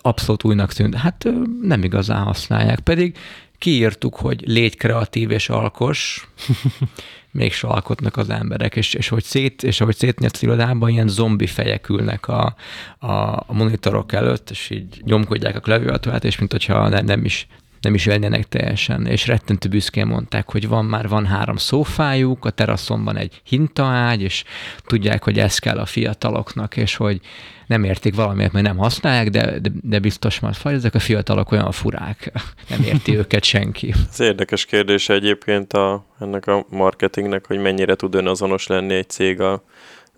[0.00, 0.94] abszolút újnak tűnt.
[0.94, 1.28] Hát
[1.62, 2.80] nem igazán használják.
[2.80, 3.16] Pedig
[3.58, 6.28] kiírtuk, hogy légy kreatív és alkos,
[7.30, 11.46] mégse alkotnak az emberek, és, és hogy szét, és ahogy szétnyert az irodában, ilyen zombi
[11.46, 12.54] fejek ülnek a,
[12.98, 17.46] a, a monitorok előtt, és így nyomkodják a klaviatúrát, és mint hogyha nem, nem is
[17.80, 22.50] nem is vennének teljesen, és rettentő büszkén mondták, hogy van már van három szófájuk, a
[22.50, 24.44] teraszon van egy hintaágy, és
[24.86, 27.20] tudják, hogy ez kell a fiataloknak, és hogy
[27.66, 31.52] nem értik valamiért, mert nem használják, de, de, de biztos már faj, ezek a fiatalok
[31.52, 32.32] olyan furák,
[32.70, 33.94] nem érti őket senki.
[34.10, 39.40] Ez érdekes kérdés egyébként a, ennek a marketingnek, hogy mennyire tud önazonos lenni egy cég
[39.40, 39.62] a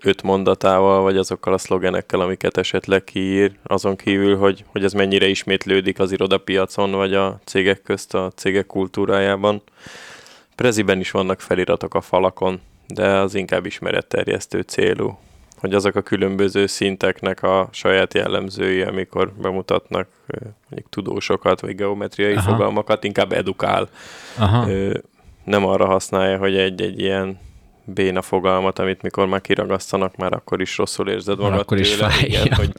[0.05, 5.26] öt mondatával, vagy azokkal a szlogenekkel, amiket esetleg kiír, azon kívül, hogy, hogy ez mennyire
[5.26, 9.62] ismétlődik az irodapiacon, vagy a cégek közt, a cégek kultúrájában.
[10.55, 15.18] Preziben is vannak feliratok a falakon, de az inkább ismeretterjesztő célú,
[15.59, 20.09] hogy azok a különböző szinteknek a saját jellemzői, amikor bemutatnak
[20.68, 22.50] mondjuk tudósokat, vagy geometriai Aha.
[22.50, 23.88] fogalmakat, inkább edukál.
[24.38, 24.68] Aha.
[25.44, 27.38] Nem arra használja, hogy egy-egy ilyen
[27.85, 31.89] béna fogalmat, amit mikor már kiragasztanak, már akkor is rosszul érzed magad akkor tőle.
[31.89, 32.55] Is fáj, igen, ja.
[32.57, 32.72] hogy,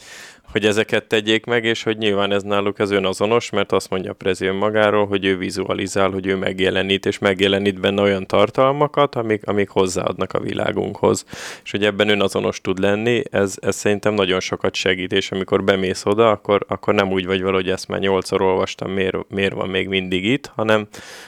[0.53, 4.13] hogy ezeket tegyék meg, és hogy nyilván ez náluk ez önazonos, mert azt mondja a
[4.13, 9.69] Prezi magáról, hogy ő vizualizál, hogy ő megjelenít, és megjelenít benne olyan tartalmakat, amik, amik
[9.69, 11.25] hozzáadnak a világunkhoz.
[11.63, 16.05] És hogy ebben önazonos tud lenni, ez, ez szerintem nagyon sokat segít, és amikor bemész
[16.05, 19.87] oda, akkor, akkor nem úgy vagy valahogy ezt már nyolcszor olvastam, miért, miért van még
[19.87, 20.87] mindig itt, hanem,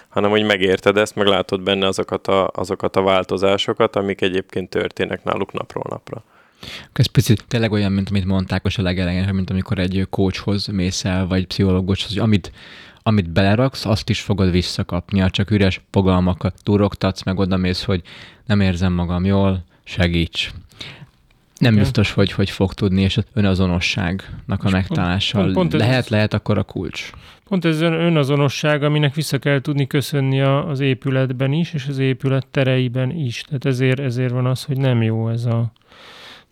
[0.09, 5.23] hanem hogy megérted ezt, meg látod benne azokat a, azokat a változásokat, amik egyébként történnek
[5.23, 6.23] náluk napról napra.
[6.93, 11.27] Ez picit tényleg olyan, mint amit mondták a legelején, mint amikor egy coachhoz mész el,
[11.27, 12.51] vagy pszichológushoz, hogy amit,
[13.03, 18.01] amit beleraksz, azt is fogod visszakapni, csak üres fogalmakat durogtatsz, meg oda mész, hogy
[18.45, 20.51] nem érzem magam jól, segíts.
[21.57, 21.83] Nem Igen.
[21.83, 26.33] biztos, hogy hogy fog tudni, és az önazonosságnak a megtalálása pont, pont lehet, ez, lehet
[26.33, 27.11] akkor a kulcs.
[27.47, 33.11] Pont ez önazonosság, aminek vissza kell tudni köszönni az épületben is, és az épület tereiben
[33.11, 33.41] is.
[33.41, 35.71] Tehát ezért, ezért van az, hogy nem jó ez a,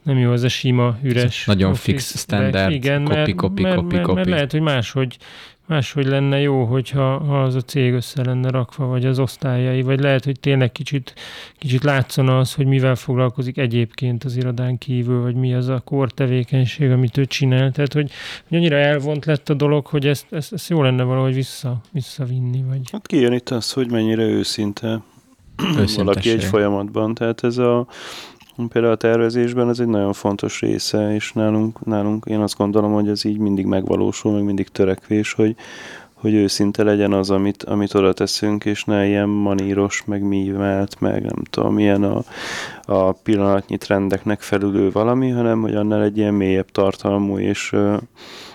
[0.04, 1.46] nem jó ez a sima, üres.
[1.46, 4.16] Nagyon office, fix standard, igen, copy, mert, copy, mert, copy, mert, copy.
[4.16, 5.18] Mert lehet, hogy máshogy,
[5.68, 10.00] máshogy lenne jó, hogyha ha az a cég össze lenne rakva, vagy az osztályai, vagy
[10.00, 11.14] lehet, hogy tényleg kicsit,
[11.58, 16.12] kicsit látszana az, hogy mivel foglalkozik egyébként az irodán kívül, vagy mi az a kor
[16.12, 17.72] tevékenység, amit ő csinál.
[17.72, 18.12] Tehát, hogy,
[18.48, 22.64] hogy annyira elvont lett a dolog, hogy ezt, ezt, ezt jó lenne valahogy vissza, visszavinni.
[22.68, 22.82] Vagy...
[22.92, 25.02] Hát kijön itt az, hogy mennyire őszinte
[25.96, 27.14] valaki egy folyamatban.
[27.14, 27.88] Tehát ez a
[28.56, 33.08] Például a tervezésben ez egy nagyon fontos része, és nálunk, nálunk én azt gondolom, hogy
[33.08, 35.56] ez így mindig megvalósul, meg mindig törekvés, hogy,
[36.14, 41.22] hogy őszinte legyen az, amit, amit oda teszünk, és ne ilyen maníros, meg mívelt, meg
[41.22, 42.24] nem tudom, milyen a,
[42.86, 47.76] a pillanatnyi trendeknek felülő valami, hanem hogy annál egy ilyen mélyebb tartalmú és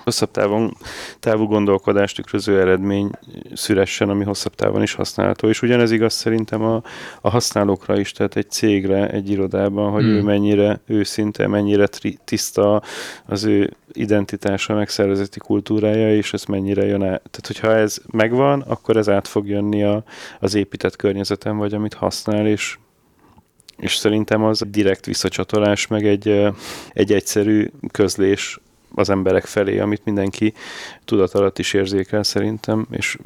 [0.08, 0.76] hosszabb távon,
[1.20, 3.10] távú gondolkodást tükröző eredmény
[3.54, 5.48] szülessen, ami hosszabb távon is használható.
[5.48, 6.82] És ugyanez igaz szerintem a,
[7.20, 10.12] a használókra is, tehát egy cégre, egy irodában, hogy hmm.
[10.12, 12.82] ő mennyire őszinte, mennyire tri, tiszta
[13.26, 17.22] az ő identitása, meg szervezeti kultúrája, és ez mennyire jön el.
[17.30, 20.04] Tehát, hogyha ez megvan, akkor ez át fog jönni a,
[20.40, 22.78] az épített környezeten, vagy amit használ, és
[23.76, 26.46] és szerintem az direkt visszacsatolás, meg egy,
[26.92, 28.60] egy egyszerű közlés
[28.94, 30.52] az emberek felé, amit mindenki
[31.04, 33.16] tudat alatt is érzékel szerintem, és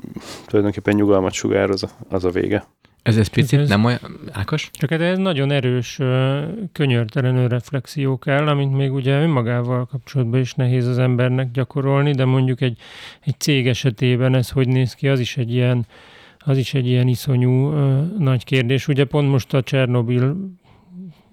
[0.46, 2.64] tulajdonképpen nyugalmat sugároz az a vége.
[3.02, 3.98] Ez egy picit ez, nem olyan...
[4.32, 4.70] Ákos?
[4.72, 5.98] Csak hát ez nagyon erős,
[6.72, 12.60] könyörtelen reflexió kell, amint még ugye önmagával kapcsolatban is nehéz az embernek gyakorolni, de mondjuk
[12.60, 12.78] egy,
[13.20, 15.86] egy cég esetében ez hogy néz ki, az is egy ilyen,
[16.38, 17.68] az is egy ilyen iszonyú
[18.18, 18.88] nagy kérdés.
[18.88, 20.36] Ugye pont most a Csernobil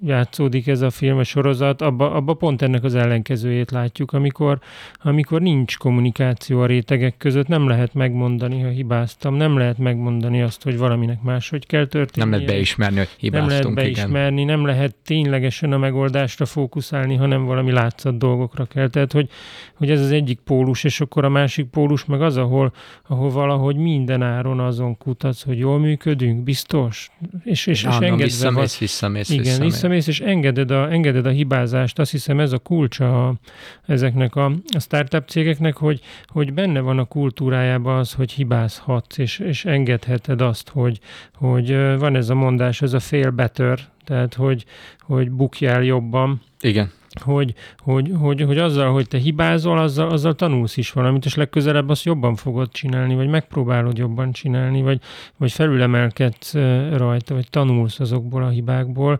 [0.05, 4.59] játszódik ez a film, a sorozat, abba, abba pont ennek az ellenkezőjét látjuk, amikor,
[5.01, 10.63] amikor nincs kommunikáció a rétegek között, nem lehet megmondani, ha hibáztam, nem lehet megmondani azt,
[10.63, 12.29] hogy valaminek máshogy kell történni.
[12.29, 13.63] Nem lehet beismerni, hogy hibáztunk.
[13.63, 14.55] Nem lehet beismerni, igen.
[14.55, 18.89] nem lehet ténylegesen a megoldásra fókuszálni, hanem valami látszat dolgokra kell.
[18.89, 19.29] Tehát, hogy,
[19.73, 22.73] hogy ez az egyik pólus, és akkor a másik pólus meg az, ahol,
[23.07, 27.11] ahol valahogy minden áron azon kutatsz, hogy jól működünk, biztos,
[27.43, 31.99] és, és, és engedve visszamész, visszamész, igen, visszamész visszamész, és engeded a, engeded a hibázást.
[31.99, 33.33] Azt hiszem ez a kulcsa a,
[33.85, 39.39] ezeknek a, a startup cégeknek, hogy, hogy benne van a kultúrájában az, hogy hibázhatsz, és,
[39.39, 40.99] és engedheted azt, hogy,
[41.33, 44.65] hogy van ez a mondás, ez a fail better, tehát hogy,
[44.99, 46.41] hogy bukjál jobban.
[46.61, 46.91] Igen
[47.21, 51.89] hogy, hogy, hogy, hogy azzal, hogy te hibázol, azzal, azzal tanulsz is valamit, és legközelebb
[51.89, 54.99] azt jobban fogod csinálni, vagy megpróbálod jobban csinálni, vagy,
[55.37, 56.53] vagy felülemelkedsz
[56.93, 59.19] rajta, vagy tanulsz azokból a hibákból.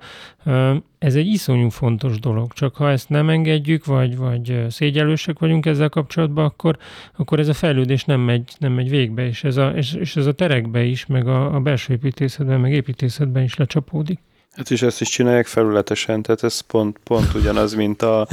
[1.00, 5.90] Ez egy iszonyú fontos dolog, csak ha ezt nem engedjük, vagy, vagy szégyelősek vagyunk ezzel
[5.90, 6.78] kapcsolatban, akkor,
[7.18, 10.26] akkor ez a fejlődés nem megy, nem megy végbe, és ez a, és, és ez
[10.26, 14.20] a terekbe is, meg a, a belső építészetben, meg építészetben is lecsapódik.
[14.52, 18.28] Hát és ezt is csinálják felületesen, tehát ez pont, pont ugyanaz, mint a,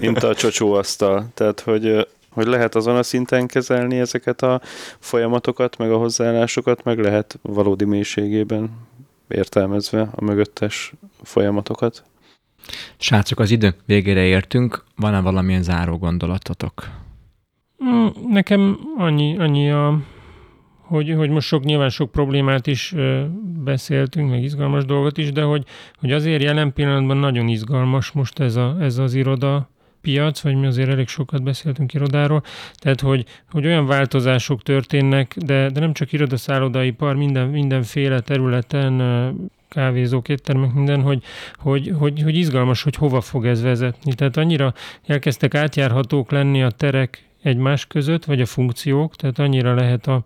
[0.00, 1.28] mint a csocsóasztal.
[1.34, 4.60] Tehát, hogy, hogy lehet azon a szinten kezelni ezeket a
[4.98, 8.70] folyamatokat, meg a hozzáállásokat, meg lehet valódi mélységében
[9.28, 12.04] értelmezve a mögöttes folyamatokat.
[12.96, 14.84] Srácok, az idő végére értünk.
[14.96, 16.88] Van-e valamilyen záró gondolatotok?
[17.84, 19.98] Mm, nekem annyi, annyi a
[20.86, 22.94] hogy, hogy most sok, nyilván sok problémát is
[23.64, 25.64] beszéltünk, meg izgalmas dolgot is, de hogy,
[25.98, 29.68] hogy azért jelen pillanatban nagyon izgalmas most ez, a, ez az iroda
[30.00, 32.42] piac, vagy mi azért elég sokat beszéltünk irodáról,
[32.74, 39.02] tehát hogy, hogy olyan változások történnek, de, de nem csak iroda, szállodaipar, minden, mindenféle területen,
[39.68, 41.22] kávézók, éttermek, minden, hogy,
[41.54, 44.14] hogy, hogy, hogy izgalmas, hogy hova fog ez vezetni.
[44.14, 44.74] Tehát annyira
[45.06, 50.24] elkezdtek átjárhatók lenni a terek egymás között, vagy a funkciók, tehát annyira lehet a,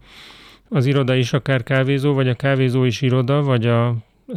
[0.70, 3.96] az iroda is akár kávézó, vagy a kávézó is iroda, vagy a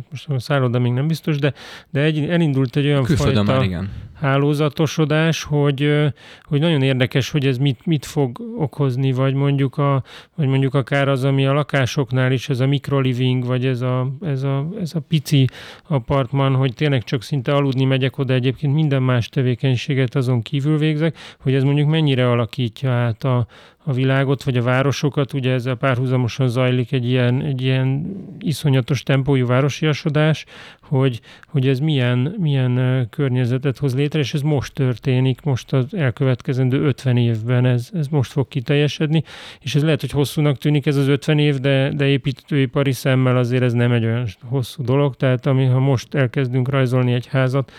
[0.09, 1.53] most a szálloda még nem biztos, de,
[1.89, 3.89] de egy, elindult egy olyan Külföldön fajta már, igen.
[4.13, 6.11] hálózatosodás, hogy,
[6.43, 10.03] hogy nagyon érdekes, hogy ez mit, mit fog okozni, vagy mondjuk, a,
[10.35, 14.43] vagy mondjuk akár az, ami a lakásoknál is, ez a mikroliving, vagy ez a, ez,
[14.43, 15.47] a, ez a pici
[15.87, 21.17] apartman, hogy tényleg csak szinte aludni megyek oda, egyébként minden más tevékenységet azon kívül végzek,
[21.39, 23.47] hogy ez mondjuk mennyire alakítja át a,
[23.83, 29.45] a világot, vagy a városokat, ugye ezzel párhuzamosan zajlik egy ilyen, egy ilyen iszonyatos tempójú
[29.45, 30.45] városiasodás,
[30.81, 36.81] hogy, hogy ez milyen, milyen környezetet hoz létre, és ez most történik, most az elkövetkezendő
[36.81, 39.23] 50 évben ez, ez most fog kiteljesedni,
[39.59, 43.63] és ez lehet, hogy hosszúnak tűnik ez az 50 év, de, de építőipari szemmel azért
[43.63, 47.71] ez nem egy olyan hosszú dolog, tehát ami, ha most elkezdünk rajzolni egy házat,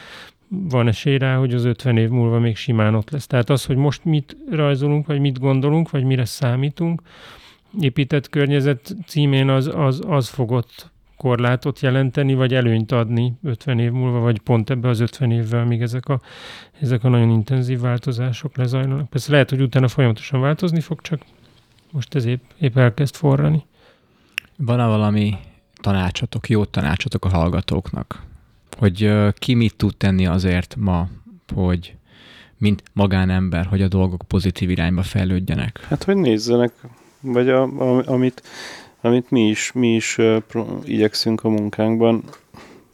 [0.49, 3.27] van esély rá, hogy az 50 év múlva még simán ott lesz.
[3.27, 7.03] Tehát az, hogy most mit rajzolunk, vagy mit gondolunk, vagy mire számítunk,
[7.81, 14.19] épített környezet címén az, az, az fogott korlátot jelenteni, vagy előnyt adni 50 év múlva,
[14.19, 16.21] vagy pont ebbe az 50 évvel, míg ezek a,
[16.81, 19.09] ezek a nagyon intenzív változások lezajlanak.
[19.09, 21.23] Persze lehet, hogy utána folyamatosan változni fog, csak
[21.91, 23.65] most ez épp, épp elkezd forrani.
[24.57, 25.35] Van-e valami
[25.75, 28.23] tanácsatok, jó tanácsatok a hallgatóknak?
[28.79, 31.09] Hogy ki mit tud tenni azért ma,
[31.55, 31.95] hogy
[32.59, 35.87] mint magánember, hogy a dolgok pozitív irányba fejlődjenek?
[35.89, 36.73] Hát, hogy nézzenek,
[37.21, 38.43] vagy a, a, amit,
[39.01, 40.43] amit mi is, mi is uh,
[40.85, 42.25] igyekszünk a munkánkban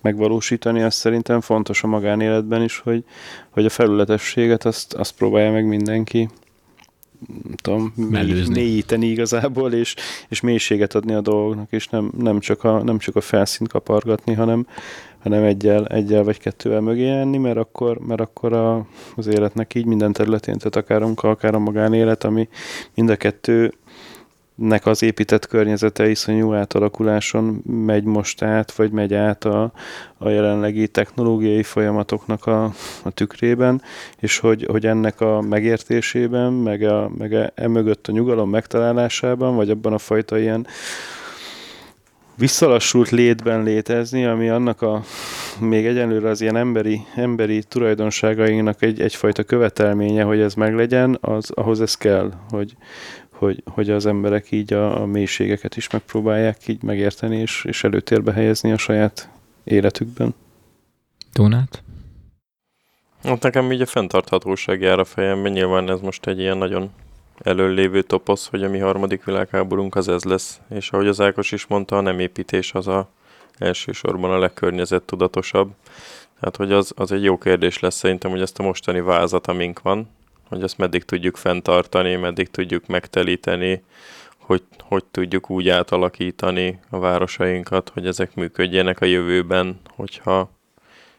[0.01, 3.05] megvalósítani, az szerintem fontos a magánéletben is, hogy,
[3.51, 6.29] hogy a felületességet azt, azt próbálja meg mindenki
[7.63, 7.93] tudom,
[8.49, 9.95] mélyíteni igazából, és,
[10.29, 14.33] és mélységet adni a dolgoknak, és nem, nem, csak a, nem csak a felszínt kapargatni,
[14.33, 14.67] hanem,
[15.23, 18.87] hanem egyel, egyel vagy kettővel mögé jönni, mert akkor, mert akkor a,
[19.17, 22.49] az életnek így minden területén, tehát akár a munka, akár a magánélet, ami
[22.95, 23.73] mind a kettő
[24.83, 29.73] az épített környezete iszonyú átalakuláson megy most át, vagy megy át a,
[30.19, 32.65] a jelenlegi technológiai folyamatoknak a,
[33.03, 33.83] a tükrében,
[34.19, 39.71] és hogy, hogy ennek a megértésében, meg, a, meg a, emögött a nyugalom megtalálásában, vagy
[39.71, 40.67] abban a fajta ilyen
[42.41, 45.03] visszalassult létben létezni, ami annak a
[45.61, 51.81] még egyenlőre az ilyen emberi, emberi tulajdonságainak egy, egyfajta követelménye, hogy ez meglegyen, az, ahhoz
[51.81, 52.77] ez kell, hogy,
[53.33, 58.33] hogy, hogy az emberek így a, a mélységeket is megpróbálják így megérteni, és, és előtérbe
[58.33, 59.29] helyezni a saját
[59.65, 60.35] életükben.
[61.33, 61.83] Tónát?
[63.23, 66.91] Hát nekem így a fenntarthatóság jár a fejemben, nyilván ez most egy ilyen nagyon
[67.43, 70.61] előlévő toposz, hogy a mi harmadik világháborunk az ez lesz.
[70.75, 73.09] És ahogy az Ákos is mondta, a nem építés az a
[73.59, 75.71] elsősorban a legkörnyezet tudatosabb.
[76.41, 79.81] Tehát, hogy az, az egy jó kérdés lesz szerintem, hogy ezt a mostani vázat, amink
[79.81, 80.09] van,
[80.49, 83.83] hogy ezt meddig tudjuk fenntartani, meddig tudjuk megtelíteni,
[84.39, 90.51] hogy, hogy tudjuk úgy átalakítani a városainkat, hogy ezek működjenek a jövőben, hogyha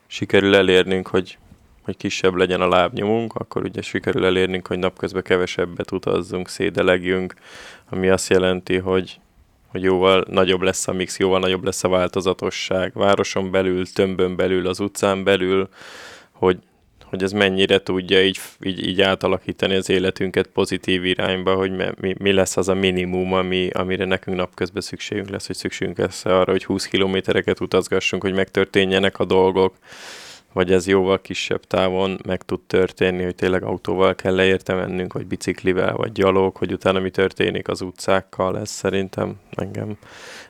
[0.08, 1.38] sikerül elérnünk, hogy
[1.82, 7.34] hogy kisebb legyen a lábnyomunk, akkor ugye sikerül elérnünk, hogy napközben kevesebbet utazzunk, szédelegjünk,
[7.90, 9.20] ami azt jelenti, hogy,
[9.68, 12.92] hogy jóval nagyobb lesz a mix, jóval nagyobb lesz a változatosság.
[12.94, 15.70] Városon belül, tömbön belül, az utcán belül,
[16.32, 16.58] hogy,
[17.04, 22.32] hogy ez mennyire tudja így, így, így átalakítani az életünket pozitív irányba, hogy mi, mi
[22.32, 26.66] lesz az a minimum, ami, amire nekünk napközben szükségünk lesz, hogy szükségünk lesz arra, hogy
[26.66, 29.76] 20 kilométereket utazgassunk, hogy megtörténjenek a dolgok,
[30.54, 35.26] vagy ez jóval kisebb távon meg tud történni, hogy tényleg autóval kell leérte mennünk, vagy
[35.26, 39.98] biciklivel, vagy gyalog, hogy utána mi történik az utcákkal, ez szerintem engem,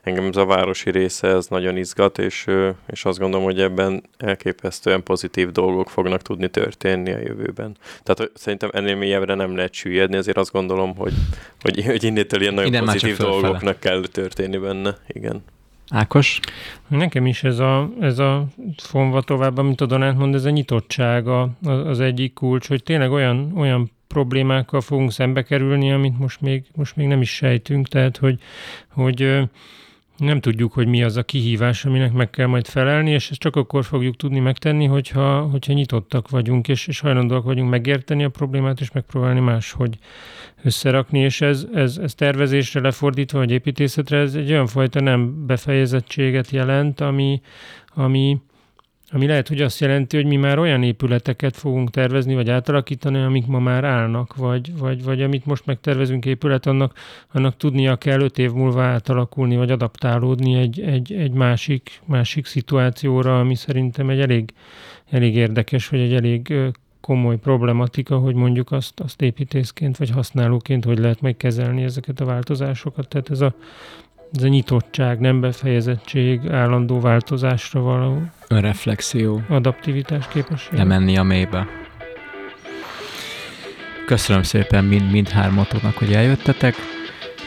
[0.01, 2.47] engem ez a városi része, ez nagyon izgat, és,
[2.87, 7.77] és azt gondolom, hogy ebben elképesztően pozitív dolgok fognak tudni történni a jövőben.
[8.03, 11.13] Tehát szerintem ennél mélyebbre nem lehet süllyedni, ezért azt gondolom, hogy,
[11.59, 14.97] hogy, hogy innétől ilyen nagyon Innen pozitív dolgoknak kell történni benne.
[15.07, 15.43] Igen.
[15.91, 16.39] Ákos?
[16.87, 18.45] Nekem is ez a, ez a
[18.77, 21.27] fonva tovább, amit a Donát mond, ez a nyitottság
[21.63, 26.95] az egyik kulcs, hogy tényleg olyan, olyan problémákkal fogunk szembe kerülni, amit most még, most
[26.95, 28.39] még nem is sejtünk, tehát hogy,
[28.89, 29.39] hogy
[30.21, 33.55] nem tudjuk, hogy mi az a kihívás, aminek meg kell majd felelni, és ezt csak
[33.55, 38.79] akkor fogjuk tudni megtenni, hogyha, hogyha nyitottak vagyunk, és, és hajlandóak vagyunk megérteni a problémát,
[38.79, 39.97] és megpróbálni máshogy
[40.63, 46.49] összerakni, és ez, ez, ez tervezésre lefordítva, vagy építészetre, ez egy olyan fajta nem befejezettséget
[46.49, 47.41] jelent, ami,
[47.93, 48.37] ami,
[49.13, 53.47] ami lehet, hogy azt jelenti, hogy mi már olyan épületeket fogunk tervezni, vagy átalakítani, amik
[53.47, 56.97] ma már állnak, vagy, vagy, vagy amit most megtervezünk épület, annak,
[57.31, 63.39] annak tudnia kell öt év múlva átalakulni, vagy adaptálódni egy, egy, egy másik, másik szituációra,
[63.39, 64.53] ami szerintem egy elég,
[65.09, 66.53] elég érdekes, vagy egy elég
[67.01, 73.07] komoly problematika, hogy mondjuk azt, azt építészként vagy használóként hogy lehet megkezelni ezeket a változásokat.
[73.07, 73.53] Tehát ez a,
[74.33, 78.21] ez a nyitottság, nem befejezettség, állandó változásra való
[78.59, 80.71] reflexió, adaptivitás képesség.
[80.71, 81.67] Nem menni a mélybe.
[84.05, 86.75] Köszönöm szépen mind, mindhármatoknak, hogy eljöttetek.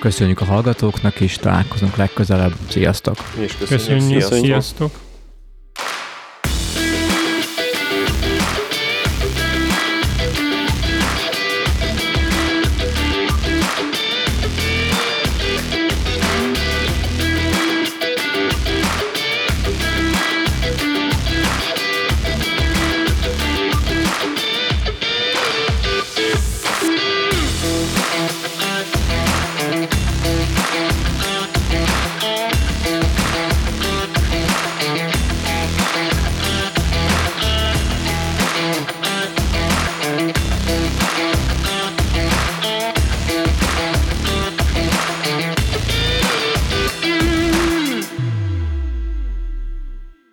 [0.01, 2.53] Köszönjük a hallgatóknak is, találkozunk legközelebb.
[2.69, 3.17] Sziasztok!
[3.41, 4.45] És köszönjük, köszönjük sziasztok!
[4.45, 5.04] sziasztok.